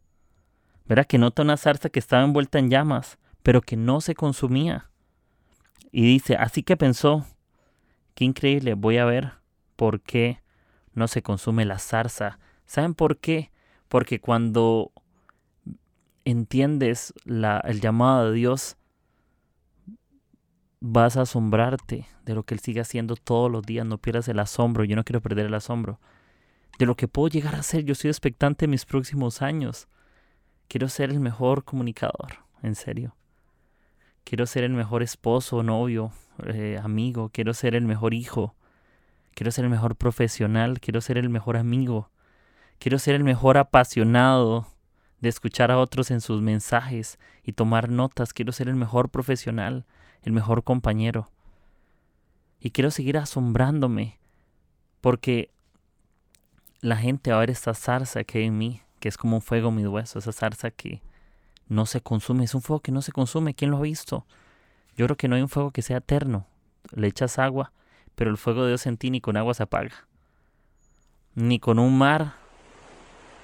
Verá 0.88 1.04
que 1.04 1.19
nota 1.19 1.43
una 1.43 1.56
zarza 1.56 1.89
que 1.89 2.00
estaba 2.00 2.24
envuelta 2.24 2.58
en 2.58 2.72
llamas, 2.72 3.19
pero 3.43 3.62
que 3.62 3.78
no 3.78 4.02
se 4.02 4.15
consumía. 4.15 4.89
Y 5.91 6.02
dice, 6.02 6.36
así 6.36 6.63
que 6.63 6.78
pensó, 6.78 7.28
qué 8.15 8.26
increíble, 8.26 8.74
voy 8.74 8.98
a 8.98 9.06
ver 9.06 9.34
por 9.76 10.02
qué 10.02 10.42
no 10.93 11.08
se 11.08 11.21
consume 11.21 11.65
la 11.65 11.79
zarza. 11.79 12.39
¿Saben 12.65 12.93
por 12.93 13.17
qué? 13.17 13.51
Porque 13.88 14.19
cuando 14.19 14.91
entiendes 16.25 17.13
el 17.25 17.82
llamado 17.82 18.29
de 18.32 18.36
Dios, 18.36 18.77
vas 20.79 21.15
a 21.15 21.21
asombrarte 21.21 22.08
de 22.25 22.36
lo 22.36 22.43
que 22.43 22.53
Él 22.53 22.60
sigue 22.60 22.82
haciendo 22.82 23.15
todos 23.15 23.51
los 23.51 23.63
días. 23.63 23.86
No 23.86 23.97
pierdas 23.97 24.27
el 24.27 24.39
asombro. 24.39 24.84
Yo 24.84 24.95
no 24.95 25.03
quiero 25.03 25.21
perder 25.21 25.45
el 25.47 25.53
asombro. 25.53 25.99
De 26.77 26.86
lo 26.86 26.95
que 26.95 27.08
puedo 27.08 27.29
llegar 27.29 27.56
a 27.56 27.63
ser. 27.63 27.84
Yo 27.86 27.95
soy 27.95 28.10
expectante 28.10 28.65
en 28.65 28.71
mis 28.71 28.86
próximos 28.86 29.41
años. 29.41 29.88
Quiero 30.67 30.89
ser 30.89 31.10
el 31.10 31.19
mejor 31.19 31.63
comunicador. 31.63 32.43
En 32.62 32.75
serio. 32.75 33.15
Quiero 34.23 34.45
ser 34.45 34.63
el 34.63 34.73
mejor 34.73 35.03
esposo, 35.03 35.63
novio, 35.63 36.12
eh, 36.45 36.79
amigo. 36.82 37.29
Quiero 37.29 37.53
ser 37.53 37.75
el 37.75 37.86
mejor 37.86 38.13
hijo. 38.13 38.56
Quiero 39.36 39.52
ser 39.52 39.65
el 39.65 39.72
mejor 39.72 39.96
profesional, 39.96 40.80
quiero 40.80 41.02
ser 41.02 41.17
el 41.17 41.30
mejor 41.30 41.58
amigo, 41.58 42.10
quiero 42.80 43.00
ser 43.00 43.15
el 43.15 43.24
mejor 43.24 43.58
apasionado 43.58 44.67
de 45.22 45.30
escuchar 45.30 45.72
a 45.72 45.80
otros 45.80 46.12
en 46.12 46.22
sus 46.22 46.41
mensajes 46.41 47.17
y 47.43 47.54
tomar 47.54 47.89
notas, 47.89 48.34
quiero 48.34 48.52
ser 48.52 48.67
el 48.67 48.76
mejor 48.76 49.10
profesional, 49.10 49.86
el 50.22 50.34
mejor 50.34 50.63
compañero. 50.63 51.32
Y 52.60 52.72
quiero 52.72 52.91
seguir 52.91 53.17
asombrándome 53.17 54.19
porque 55.02 55.50
la 56.82 56.98
gente 56.98 57.32
va 57.32 57.38
a 57.38 57.39
ver 57.39 57.50
esta 57.50 57.74
zarza 57.74 58.24
que 58.24 58.39
hay 58.39 58.46
en 58.46 58.58
mí, 58.58 58.82
que 59.00 59.10
es 59.10 59.17
como 59.17 59.38
un 59.38 59.41
fuego 59.41 59.69
en 59.69 59.76
mis 59.76 59.88
huesos, 59.88 60.28
esa 60.28 60.32
zarza 60.32 60.69
que 60.69 61.02
no 61.67 61.86
se 61.86 62.02
consume, 62.02 62.43
es 62.43 62.54
un 62.54 62.62
fuego 62.62 62.82
que 62.82 62.91
no 62.91 63.02
se 63.02 63.12
consume, 63.12 63.54
¿quién 63.54 63.72
lo 63.72 63.78
ha 63.78 63.82
visto? 63.82 64.26
Yo 64.96 65.06
creo 65.08 65.17
que 65.17 65.28
no 65.28 65.36
hay 65.36 65.41
un 65.41 65.50
fuego 65.50 65.72
que 65.72 65.82
sea 65.82 65.98
eterno. 65.98 66.46
Le 66.91 67.08
echas 67.08 67.39
agua 67.39 67.72
pero 68.15 68.30
el 68.32 68.38
fuego 68.38 68.63
de 68.63 68.69
Dios 68.69 68.86
en 68.86 68.97
ti 68.97 69.10
ni 69.10 69.21
con 69.21 69.38
agua 69.38 69.54
se 69.54 69.63
apaga, 69.63 70.08
ni 71.36 71.60
con 71.60 71.80
un 71.80 71.97
mar 71.97 72.43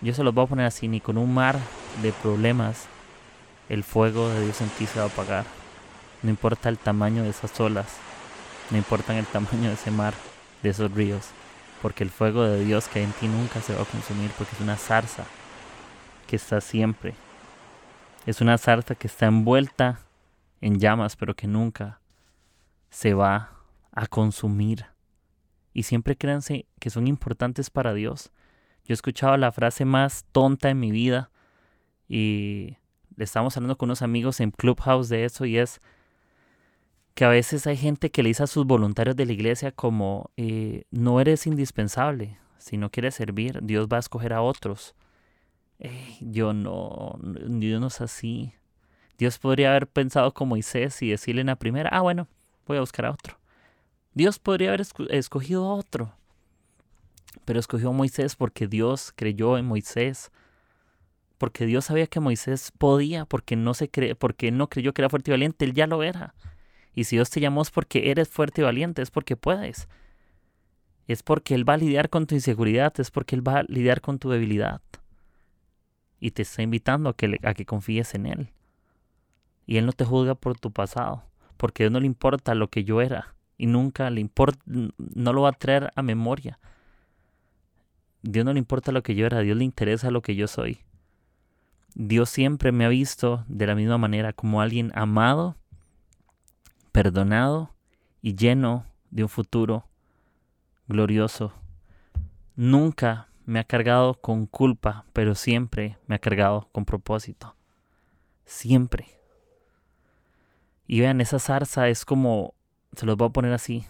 yo 0.01 0.13
se 0.13 0.23
los 0.23 0.34
voy 0.34 0.45
a 0.45 0.47
poner 0.47 0.65
así, 0.65 0.88
ni 0.88 1.01
con 1.01 1.17
un 1.17 1.34
mar 1.34 1.60
de 2.01 2.13
problemas 2.13 2.88
el 3.67 3.84
fuego 3.84 4.29
de 4.29 4.45
Dios 4.45 4.62
en 4.62 4.69
ti 4.69 4.86
se 4.86 4.99
va 4.99 5.05
a 5.05 5.10
apagar. 5.10 5.45
No 6.23 6.29
importa 6.29 6.69
el 6.69 6.77
tamaño 6.77 7.23
de 7.23 7.29
esas 7.29 7.60
olas, 7.60 7.97
no 8.71 8.77
importa 8.77 9.17
el 9.17 9.25
tamaño 9.25 9.67
de 9.67 9.73
ese 9.73 9.91
mar, 9.91 10.13
de 10.63 10.69
esos 10.69 10.91
ríos, 10.91 11.27
porque 11.82 12.03
el 12.03 12.10
fuego 12.10 12.43
de 12.43 12.63
Dios 12.63 12.88
que 12.88 12.99
hay 12.99 13.05
en 13.05 13.12
ti 13.12 13.27
nunca 13.27 13.62
se 13.62 13.75
va 13.75 13.82
a 13.82 13.86
consumir, 13.86 14.32
porque 14.38 14.55
es 14.55 14.62
una 14.62 14.77
zarza 14.77 15.25
que 16.27 16.38
está 16.38 16.62
siempre. 16.62 17.13
Es 18.25 18.41
una 18.41 18.58
zarza 18.58 18.95
que 18.95 19.08
está 19.08 19.25
envuelta 19.25 19.99
en 20.62 20.79
llamas, 20.79 21.15
pero 21.15 21.36
que 21.36 21.47
nunca 21.47 21.99
se 22.89 23.13
va 23.13 23.51
a 23.91 24.08
consumir. 24.08 24.86
Y 25.73 25.84
siempre 25.84 26.15
créanse 26.15 26.65
que 26.80 26.89
son 26.89 27.08
importantes 27.08 27.69
para 27.69 27.93
Dios. 27.93 28.32
Yo 28.86 28.93
he 28.93 28.95
escuchado 28.95 29.38
la 29.38 29.52
frase 29.52 29.86
más 29.86 30.25
tonta 30.32 30.69
en 30.69 30.80
mi 30.80 30.91
vida 30.91 31.32
y 32.08 32.78
le 33.15 33.23
estamos 33.23 33.56
hablando 33.56 33.78
con 33.78 33.89
unos 33.89 34.02
amigos 34.02 34.39
en 34.39 34.52
Clubhouse 34.52 35.10
de 35.10 35.25
eso 35.25 35.45
y 35.45 35.58
es 35.58 35.80
que 37.13 37.25
a 37.25 37.30
veces 37.30 37.67
hay 37.67 37.78
gente 37.78 38.12
que 38.12 38.23
le 38.23 38.30
dice 38.30 38.43
a 38.43 38.47
sus 38.47 38.65
voluntarios 38.65 39.15
de 39.15 39.25
la 39.25 39.34
iglesia 39.34 39.71
como 39.71 40.32
eh, 40.38 40.86
no 40.89 41.19
eres 41.19 41.45
indispensable, 41.45 42.39
si 42.58 42.78
no 42.78 42.91
quieres 42.91 43.15
servir, 43.15 43.60
Dios 43.63 43.88
va 43.91 43.97
a 43.97 44.02
escoger 44.02 44.34
a 44.34 44.41
otros. 44.41 44.95
yo 46.21 46.54
no, 46.54 47.19
Dios 47.21 47.82
no 47.82 47.88
es 47.88 48.02
así. 48.02 48.54
Dios 49.17 49.38
podría 49.38 49.71
haber 49.71 49.88
pensado 49.88 50.34
como 50.34 50.52
Moisés 50.52 51.02
y 51.02 51.10
decirle 51.10 51.41
en 51.41 51.47
la 51.47 51.58
primera, 51.58 51.89
ah, 51.91 52.02
bueno, 52.02 52.28
voy 52.65 52.78
a 52.78 52.82
buscar 52.82 53.06
a 53.06 53.12
otro. 53.12 53.38
Dios 54.13 54.39
podría 54.39 54.69
haber 54.69 54.85
escogido 55.09 55.67
otro, 55.67 56.13
pero 57.45 57.59
escogió 57.59 57.89
a 57.89 57.93
Moisés 57.93 58.35
porque 58.35 58.67
Dios 58.67 59.13
creyó 59.15 59.57
en 59.57 59.65
Moisés, 59.65 60.31
porque 61.37 61.65
Dios 61.65 61.85
sabía 61.85 62.07
que 62.07 62.19
Moisés 62.19 62.71
podía, 62.77 63.25
porque 63.25 63.55
no 63.55 63.73
se 63.73 63.89
cree, 63.89 64.15
porque 64.15 64.51
no 64.51 64.67
creyó 64.67 64.93
que 64.93 65.01
era 65.01 65.09
fuerte 65.09 65.31
y 65.31 65.33
valiente, 65.33 65.65
él 65.65 65.73
ya 65.73 65.87
lo 65.87 66.03
era. 66.03 66.35
Y 66.93 67.05
si 67.05 67.15
Dios 67.15 67.29
te 67.29 67.39
llamó 67.39 67.61
es 67.61 67.71
porque 67.71 68.11
eres 68.11 68.27
fuerte 68.27 68.61
y 68.61 68.65
valiente, 68.65 69.01
es 69.01 69.11
porque 69.11 69.37
puedes. 69.37 69.87
Es 71.07 71.23
porque 71.23 71.55
Él 71.55 71.67
va 71.67 71.73
a 71.73 71.77
lidiar 71.77 72.09
con 72.09 72.27
tu 72.27 72.35
inseguridad, 72.35 72.93
es 72.99 73.09
porque 73.09 73.35
Él 73.35 73.47
va 73.47 73.59
a 73.59 73.63
lidiar 73.63 74.01
con 74.01 74.19
tu 74.19 74.29
debilidad. 74.29 74.81
Y 76.19 76.31
te 76.31 76.41
está 76.41 76.61
invitando 76.61 77.09
a 77.09 77.15
que, 77.15 77.39
a 77.41 77.53
que 77.53 77.65
confíes 77.65 78.13
en 78.15 78.25
Él. 78.25 78.49
Y 79.65 79.77
Él 79.77 79.85
no 79.85 79.93
te 79.93 80.05
juzga 80.05 80.35
por 80.35 80.59
tu 80.59 80.71
pasado, 80.71 81.23
porque 81.57 81.83
a 81.83 81.85
Dios 81.85 81.93
no 81.93 81.99
le 81.99 82.05
importa 82.05 82.53
lo 82.53 82.69
que 82.69 82.83
yo 82.83 83.01
era. 83.01 83.35
Y 83.59 83.67
nunca 83.67 84.09
le 84.09 84.21
importa, 84.21 84.59
no 84.65 85.33
lo 85.33 85.43
va 85.43 85.49
a 85.49 85.53
traer 85.53 85.91
a 85.95 86.01
memoria. 86.01 86.57
Dios 88.23 88.43
no 88.43 88.53
le 88.53 88.59
importa 88.59 88.91
lo 88.91 89.03
que 89.03 89.13
yo 89.13 89.27
era, 89.27 89.41
Dios 89.41 89.55
le 89.55 89.65
interesa 89.65 90.09
lo 90.09 90.23
que 90.23 90.35
yo 90.35 90.47
soy. 90.47 90.79
Dios 91.93 92.31
siempre 92.31 92.71
me 92.71 92.85
ha 92.85 92.89
visto 92.89 93.45
de 93.47 93.67
la 93.67 93.75
misma 93.75 93.97
manera 93.97 94.33
como 94.33 94.61
alguien 94.61 94.91
amado 94.95 95.55
perdonado 96.91 97.73
y 98.21 98.35
lleno 98.35 98.85
de 99.11 99.23
un 99.23 99.29
futuro 99.29 99.85
glorioso. 100.87 101.53
Nunca 102.55 103.29
me 103.45 103.59
ha 103.59 103.63
cargado 103.63 104.15
con 104.15 104.45
culpa, 104.45 105.05
pero 105.13 105.35
siempre 105.35 105.97
me 106.07 106.15
ha 106.15 106.19
cargado 106.19 106.67
con 106.71 106.85
propósito. 106.85 107.55
Siempre. 108.45 109.07
Y 110.87 110.99
vean, 110.99 111.21
esa 111.21 111.39
zarza 111.39 111.87
es 111.87 112.03
como, 112.03 112.53
se 112.95 113.06
los 113.06 113.17
voy 113.17 113.28
a 113.28 113.32
poner 113.32 113.54
así, 113.54 113.86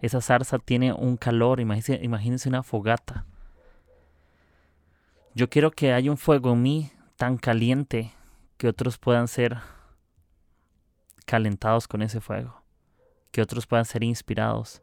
esa 0.00 0.20
zarza 0.20 0.58
tiene 0.58 0.92
un 0.92 1.16
calor, 1.16 1.60
imagínense, 1.60 2.04
imagínense 2.04 2.48
una 2.48 2.62
fogata. 2.62 3.24
Yo 5.34 5.48
quiero 5.48 5.70
que 5.70 5.92
haya 5.92 6.10
un 6.10 6.16
fuego 6.16 6.52
en 6.52 6.62
mí 6.62 6.90
tan 7.16 7.36
caliente 7.36 8.12
que 8.56 8.68
otros 8.68 8.98
puedan 8.98 9.28
ser 9.28 9.58
calentados 11.24 11.88
con 11.88 12.02
ese 12.02 12.20
fuego, 12.20 12.62
que 13.32 13.42
otros 13.42 13.66
puedan 13.66 13.84
ser 13.84 14.04
inspirados, 14.04 14.82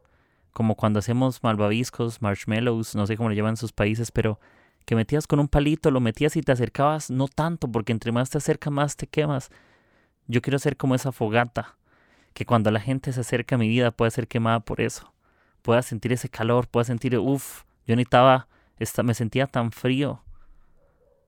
como 0.52 0.76
cuando 0.76 1.00
hacemos 1.00 1.42
malvaviscos, 1.42 2.22
marshmallows, 2.22 2.94
no 2.94 3.06
sé 3.06 3.16
cómo 3.16 3.28
lo 3.28 3.34
llevan 3.34 3.52
en 3.52 3.56
sus 3.56 3.72
países, 3.72 4.12
pero 4.12 4.38
que 4.84 4.94
metías 4.94 5.26
con 5.26 5.40
un 5.40 5.48
palito, 5.48 5.90
lo 5.90 6.00
metías 6.00 6.36
y 6.36 6.42
te 6.42 6.52
acercabas, 6.52 7.10
no 7.10 7.26
tanto, 7.26 7.66
porque 7.68 7.92
entre 7.92 8.12
más 8.12 8.30
te 8.30 8.38
acercas, 8.38 8.72
más 8.72 8.96
te 8.96 9.06
quemas. 9.06 9.50
Yo 10.26 10.42
quiero 10.42 10.58
ser 10.58 10.76
como 10.76 10.94
esa 10.94 11.10
fogata, 11.10 11.76
que 12.34 12.44
cuando 12.44 12.70
la 12.70 12.80
gente 12.80 13.12
se 13.12 13.20
acerca 13.20 13.54
a 13.54 13.58
mi 13.58 13.68
vida 13.68 13.90
pueda 13.90 14.10
ser 14.10 14.28
quemada 14.28 14.60
por 14.60 14.80
eso, 14.80 15.14
pueda 15.62 15.82
sentir 15.82 16.12
ese 16.12 16.28
calor, 16.28 16.68
pueda 16.68 16.84
sentir, 16.84 17.18
uff, 17.18 17.62
yo 17.86 17.96
necesitaba, 17.96 18.48
me 19.02 19.14
sentía 19.14 19.46
tan 19.46 19.72
frío, 19.72 20.22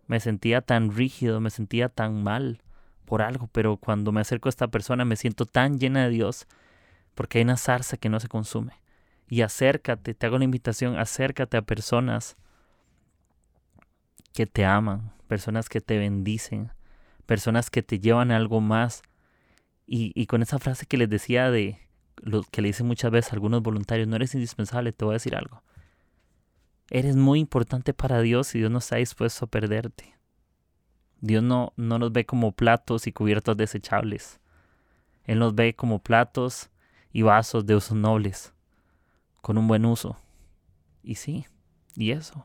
me 0.07 0.21
sentía 0.21 0.61
tan 0.61 0.95
rígido, 0.95 1.41
me 1.41 1.51
sentía 1.51 1.89
tan 1.89 2.23
mal 2.23 2.63
por 3.05 3.23
algo, 3.23 3.49
pero 3.53 3.77
cuando 3.77 4.13
me 4.13 4.21
acerco 4.21 4.49
a 4.49 4.51
esta 4.51 4.69
persona 4.69 5.05
me 5.05 5.17
siento 5.17 5.47
tan 5.47 5.79
llena 5.79 6.05
de 6.05 6.11
Dios 6.11 6.47
porque 7.15 7.39
hay 7.39 7.45
una 7.45 7.57
zarza 7.57 7.97
que 7.97 8.09
no 8.09 8.21
se 8.21 8.29
consume. 8.29 8.75
Y 9.29 9.41
acércate, 9.41 10.15
te 10.15 10.27
hago 10.27 10.39
la 10.39 10.45
invitación, 10.45 10.99
acércate 10.99 11.57
a 11.57 11.63
personas 11.63 12.37
que 14.33 14.47
te 14.47 14.65
aman, 14.65 15.13
personas 15.27 15.69
que 15.69 15.81
te 15.81 15.99
bendicen, 15.99 16.71
personas 17.25 17.71
que 17.71 17.83
te 17.83 17.99
llevan 17.99 18.31
a 18.31 18.37
algo 18.37 18.61
más. 18.61 19.03
Y, 19.87 20.13
y 20.15 20.27
con 20.27 20.43
esa 20.43 20.59
frase 20.59 20.87
que 20.87 20.97
les 20.97 21.09
decía 21.09 21.51
de 21.51 21.79
lo 22.17 22.43
que 22.43 22.63
le 22.63 22.69
dicen 22.69 22.87
muchas 22.87 23.11
veces 23.11 23.33
a 23.33 23.37
algunos 23.37 23.63
voluntarios, 23.63 24.09
no 24.09 24.17
eres 24.17 24.35
indispensable, 24.35 24.93
te 24.93 25.05
voy 25.05 25.13
a 25.13 25.21
decir 25.21 25.37
algo. 25.37 25.63
Eres 26.91 27.17
muy 27.17 27.41
importante 27.41 27.95
para 27.95 28.21
Dios 28.21 28.55
y 28.55 28.59
Dios 28.59 28.71
no 28.71 28.79
está 28.79 28.97
dispuesto 28.97 29.45
a 29.45 29.49
perderte. 29.49 30.15
Dios 31.21 31.43
no, 31.43 31.73
no 31.77 31.99
nos 31.99 32.13
ve 32.13 32.27
como 32.27 32.53
platos 32.53 33.07
y 33.07 33.13
cubiertos 33.13 33.57
desechables. 33.57 34.41
Él 35.25 35.41
nos 35.41 35.55
ve 35.55 35.75
como 35.75 35.99
platos 35.99 36.71
y 37.13 37.23
vasos 37.23 37.67
de 37.67 37.75
usos 37.75 37.97
nobles, 37.97 38.53
con 39.41 39.59
un 39.59 39.67
buen 39.67 39.85
uso. 39.85 40.17
Y 41.03 41.17
sí, 41.17 41.47
y 41.97 42.13
eso. 42.13 42.45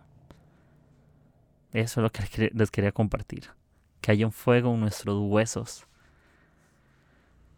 Eso 1.71 1.99
es 1.99 2.03
lo 2.03 2.11
que 2.11 2.51
les 2.53 2.71
quería 2.71 2.91
compartir. 2.91 3.49
Que 4.01 4.11
haya 4.11 4.25
un 4.25 4.31
fuego 4.31 4.73
en 4.73 4.79
nuestros 4.79 5.19
huesos. 5.21 5.85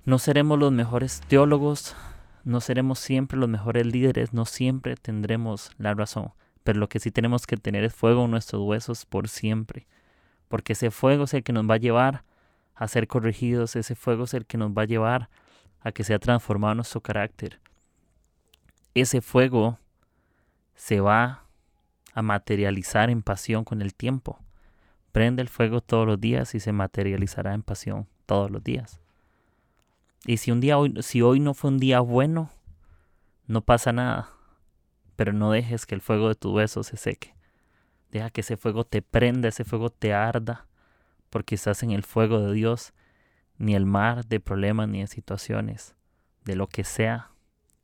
No 0.05 0.19
seremos 0.19 0.59
los 0.59 0.71
mejores 0.71 1.21
teólogos, 1.27 1.95
no 2.43 2.61
seremos 2.61 2.99
siempre 2.99 3.37
los 3.37 3.49
mejores 3.49 3.85
líderes, 3.85 4.33
no 4.33 4.45
siempre 4.45 4.95
tendremos 4.95 5.71
la 5.77 5.93
razón. 5.93 6.33
Pero 6.63 6.79
lo 6.79 6.89
que 6.89 6.99
sí 6.99 7.11
tenemos 7.11 7.47
que 7.47 7.57
tener 7.57 7.83
es 7.83 7.93
fuego 7.93 8.25
en 8.25 8.31
nuestros 8.31 8.61
huesos 8.61 9.05
por 9.05 9.29
siempre 9.29 9.87
porque 10.53 10.73
ese 10.73 10.91
fuego 10.91 11.23
es 11.23 11.33
el 11.33 11.43
que 11.43 11.51
nos 11.51 11.67
va 11.67 11.73
a 11.73 11.77
llevar 11.77 12.25
a 12.75 12.87
ser 12.87 13.07
corregidos, 13.07 13.75
ese 13.75 13.95
fuego 13.95 14.25
es 14.25 14.35
el 14.35 14.45
que 14.45 14.59
nos 14.59 14.69
va 14.69 14.83
a 14.83 14.85
llevar 14.85 15.31
a 15.79 15.91
que 15.91 16.03
sea 16.03 16.19
transformado 16.19 16.75
nuestro 16.75 17.01
carácter. 17.01 17.59
Ese 18.93 19.21
fuego 19.21 19.79
se 20.75 20.99
va 20.99 21.45
a 22.13 22.21
materializar 22.21 23.09
en 23.09 23.23
pasión 23.23 23.63
con 23.63 23.81
el 23.81 23.95
tiempo. 23.95 24.37
Prende 25.11 25.41
el 25.41 25.49
fuego 25.49 25.81
todos 25.81 26.05
los 26.05 26.21
días 26.21 26.53
y 26.53 26.59
se 26.59 26.71
materializará 26.71 27.55
en 27.55 27.63
pasión 27.63 28.07
todos 28.27 28.51
los 28.51 28.63
días. 28.63 28.99
Y 30.25 30.37
si 30.37 30.51
un 30.51 30.61
día 30.61 30.77
hoy, 30.77 30.93
si 31.01 31.21
hoy 31.21 31.39
no 31.39 31.53
fue 31.53 31.69
un 31.71 31.79
día 31.79 31.99
bueno, 31.99 32.49
no 33.45 33.61
pasa 33.61 33.91
nada. 33.91 34.29
Pero 35.15 35.33
no 35.33 35.51
dejes 35.51 35.85
que 35.85 35.95
el 35.95 36.01
fuego 36.01 36.29
de 36.29 36.35
tu 36.35 36.53
beso 36.53 36.83
se 36.83 36.97
seque. 36.97 37.35
Deja 38.09 38.29
que 38.29 38.41
ese 38.41 38.57
fuego 38.57 38.85
te 38.85 39.01
prenda, 39.01 39.49
ese 39.49 39.63
fuego 39.63 39.89
te 39.89 40.13
arda, 40.13 40.67
porque 41.29 41.55
estás 41.55 41.83
en 41.83 41.91
el 41.91 42.03
fuego 42.03 42.39
de 42.39 42.53
Dios. 42.53 42.93
Ni 43.57 43.75
el 43.75 43.85
mar 43.85 44.25
de 44.25 44.39
problemas 44.39 44.87
ni 44.89 45.01
de 45.01 45.07
situaciones, 45.07 45.95
de 46.43 46.55
lo 46.55 46.67
que 46.67 46.83
sea, 46.83 47.31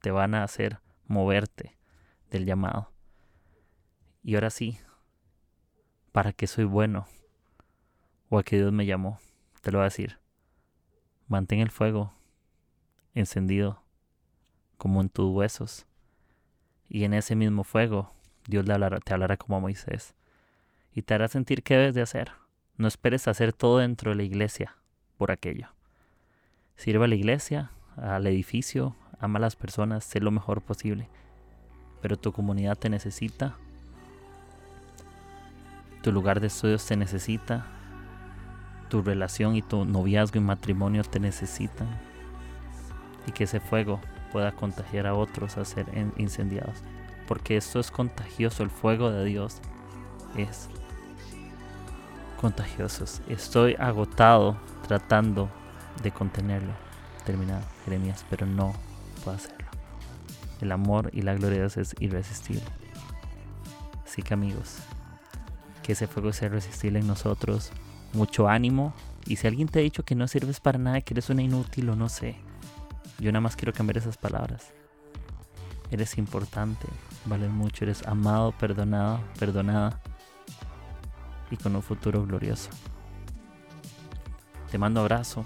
te 0.01 0.11
van 0.11 0.33
a 0.33 0.43
hacer 0.43 0.79
moverte 1.07 1.77
del 2.31 2.45
llamado. 2.45 2.91
Y 4.23 4.35
ahora 4.35 4.49
sí, 4.49 4.79
¿para 6.11 6.33
qué 6.33 6.47
soy 6.47 6.65
bueno? 6.65 7.07
¿O 8.29 8.39
a 8.39 8.43
qué 8.43 8.57
Dios 8.57 8.71
me 8.71 8.85
llamó? 8.85 9.19
Te 9.61 9.71
lo 9.71 9.79
voy 9.79 9.83
a 9.83 9.85
decir. 9.89 10.19
Mantén 11.27 11.59
el 11.59 11.71
fuego 11.71 12.18
encendido 13.19 13.81
como 14.77 15.01
en 15.01 15.09
tus 15.09 15.29
huesos. 15.31 15.85
Y 16.87 17.03
en 17.03 17.13
ese 17.13 17.35
mismo 17.35 17.63
fuego 17.63 18.11
Dios 18.47 18.65
te 18.65 19.13
hablará 19.13 19.37
como 19.37 19.57
a 19.57 19.59
Moisés 19.59 20.15
y 20.93 21.03
te 21.03 21.13
hará 21.13 21.27
sentir 21.27 21.63
qué 21.63 21.75
debes 21.75 21.95
de 21.95 22.01
hacer. 22.01 22.31
No 22.77 22.87
esperes 22.87 23.27
hacer 23.27 23.53
todo 23.53 23.79
dentro 23.79 24.11
de 24.11 24.17
la 24.17 24.23
iglesia 24.23 24.75
por 25.17 25.31
aquello. 25.31 25.67
Sirve 26.75 27.05
a 27.05 27.07
la 27.07 27.15
iglesia, 27.15 27.71
al 27.97 28.25
edificio, 28.25 28.95
ama 29.19 29.37
a 29.37 29.41
las 29.41 29.55
personas, 29.55 30.03
sé 30.03 30.19
lo 30.19 30.31
mejor 30.31 30.61
posible. 30.61 31.09
Pero 32.01 32.17
tu 32.17 32.31
comunidad 32.31 32.77
te 32.77 32.89
necesita, 32.89 33.55
tu 36.01 36.11
lugar 36.11 36.39
de 36.39 36.47
estudios 36.47 36.85
te 36.85 36.95
necesita, 36.95 37.67
tu 38.89 39.01
relación 39.01 39.55
y 39.55 39.61
tu 39.61 39.85
noviazgo 39.85 40.37
y 40.37 40.41
matrimonio 40.41 41.03
te 41.03 41.19
necesitan. 41.19 41.87
Y 43.27 43.31
que 43.31 43.43
ese 43.45 43.59
fuego 43.59 43.99
pueda 44.31 44.51
contagiar 44.51 45.07
a 45.07 45.15
otros 45.15 45.57
a 45.57 45.65
ser 45.65 45.87
incendiados. 46.17 46.77
Porque 47.27 47.57
esto 47.57 47.79
es 47.79 47.91
contagioso, 47.91 48.63
el 48.63 48.69
fuego 48.69 49.11
de 49.11 49.25
Dios 49.25 49.57
es 50.35 50.69
contagiosos. 52.39 53.21
Estoy 53.27 53.75
agotado 53.77 54.57
tratando 54.87 55.49
de 56.01 56.11
contenerlo. 56.11 56.73
Terminado, 57.25 57.63
Jeremías, 57.85 58.25
pero 58.29 58.45
no 58.45 58.73
puedo 59.23 59.37
hacerlo. 59.37 59.67
El 60.61 60.71
amor 60.71 61.09
y 61.13 61.21
la 61.21 61.33
gloria 61.33 61.57
de 61.57 61.63
Dios 61.63 61.77
es 61.77 61.95
irresistible. 61.99 62.63
Así 64.05 64.23
que 64.23 64.33
amigos, 64.33 64.77
que 65.83 65.91
ese 65.91 66.07
fuego 66.07 66.33
sea 66.33 66.47
irresistible 66.47 66.99
en 66.99 67.07
nosotros. 67.07 67.71
Mucho 68.13 68.47
ánimo. 68.47 68.93
Y 69.25 69.35
si 69.35 69.45
alguien 69.45 69.67
te 69.67 69.79
ha 69.79 69.81
dicho 69.83 70.03
que 70.03 70.15
no 70.15 70.27
sirves 70.27 70.59
para 70.59 70.79
nada, 70.79 71.01
que 71.01 71.13
eres 71.13 71.29
una 71.29 71.43
inútil 71.43 71.89
o 71.89 71.95
no 71.95 72.09
sé, 72.09 72.37
yo 73.19 73.31
nada 73.31 73.41
más 73.41 73.55
quiero 73.55 73.73
cambiar 73.73 73.97
esas 73.97 74.17
palabras. 74.17 74.73
Eres 75.91 76.17
importante, 76.17 76.87
vales 77.25 77.49
mucho, 77.49 77.83
eres 77.83 78.05
amado, 78.07 78.51
perdonado, 78.53 79.21
perdonada 79.37 79.99
y 81.51 81.57
con 81.57 81.75
un 81.75 81.81
futuro 81.81 82.25
glorioso. 82.25 82.69
Te 84.71 84.77
mando 84.77 85.01
abrazo 85.01 85.43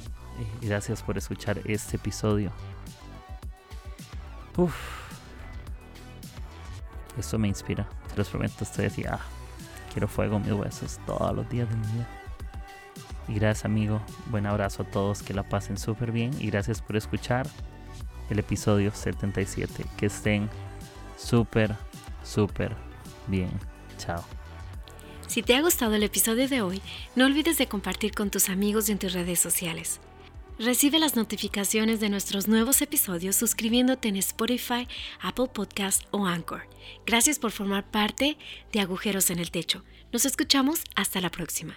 y 0.61 0.67
gracias 0.67 1.01
por 1.01 1.17
escuchar 1.17 1.61
este 1.65 1.95
episodio. 1.95 2.51
Uf, 4.57 4.75
esto 7.17 7.39
me 7.39 7.47
inspira, 7.47 7.87
te 8.09 8.17
los 8.17 8.29
prometo, 8.29 8.63
estoy 8.63 8.85
así, 8.85 9.03
ah, 9.05 9.19
quiero 9.91 10.07
fuego 10.07 10.37
en 10.37 10.43
mis 10.43 10.51
huesos 10.51 10.99
todos 11.07 11.33
los 11.33 11.49
días 11.49 11.69
de 11.69 11.75
mi 11.75 11.87
vida. 11.87 12.22
Y 13.27 13.35
gracias 13.35 13.65
amigo, 13.65 14.01
buen 14.27 14.45
abrazo 14.45 14.83
a 14.83 14.85
todos, 14.85 15.23
que 15.23 15.33
la 15.33 15.43
pasen 15.43 15.77
súper 15.77 16.11
bien 16.11 16.31
y 16.39 16.47
gracias 16.47 16.81
por 16.81 16.95
escuchar 16.95 17.47
el 18.29 18.39
episodio 18.39 18.91
77. 18.93 19.85
Que 19.97 20.07
estén 20.07 20.49
súper, 21.17 21.75
súper 22.23 22.75
bien. 23.27 23.51
Chao. 23.97 24.23
Si 25.27 25.41
te 25.41 25.55
ha 25.55 25.61
gustado 25.61 25.95
el 25.95 26.03
episodio 26.03 26.47
de 26.47 26.61
hoy, 26.61 26.81
no 27.15 27.25
olvides 27.25 27.57
de 27.57 27.67
compartir 27.67 28.13
con 28.13 28.29
tus 28.29 28.49
amigos 28.49 28.89
en 28.89 28.99
tus 28.99 29.13
redes 29.13 29.39
sociales. 29.39 29.99
Recibe 30.59 30.99
las 30.99 31.15
notificaciones 31.15 31.99
de 31.99 32.09
nuestros 32.09 32.47
nuevos 32.47 32.81
episodios 32.83 33.35
suscribiéndote 33.35 34.09
en 34.09 34.17
Spotify, 34.17 34.87
Apple 35.21 35.47
Podcast 35.51 36.03
o 36.11 36.27
Anchor. 36.27 36.67
Gracias 37.07 37.39
por 37.39 37.51
formar 37.51 37.89
parte 37.89 38.37
de 38.71 38.79
Agujeros 38.79 39.31
en 39.31 39.39
el 39.39 39.49
Techo. 39.49 39.83
Nos 40.11 40.25
escuchamos 40.25 40.83
hasta 40.95 41.19
la 41.21 41.31
próxima. 41.31 41.75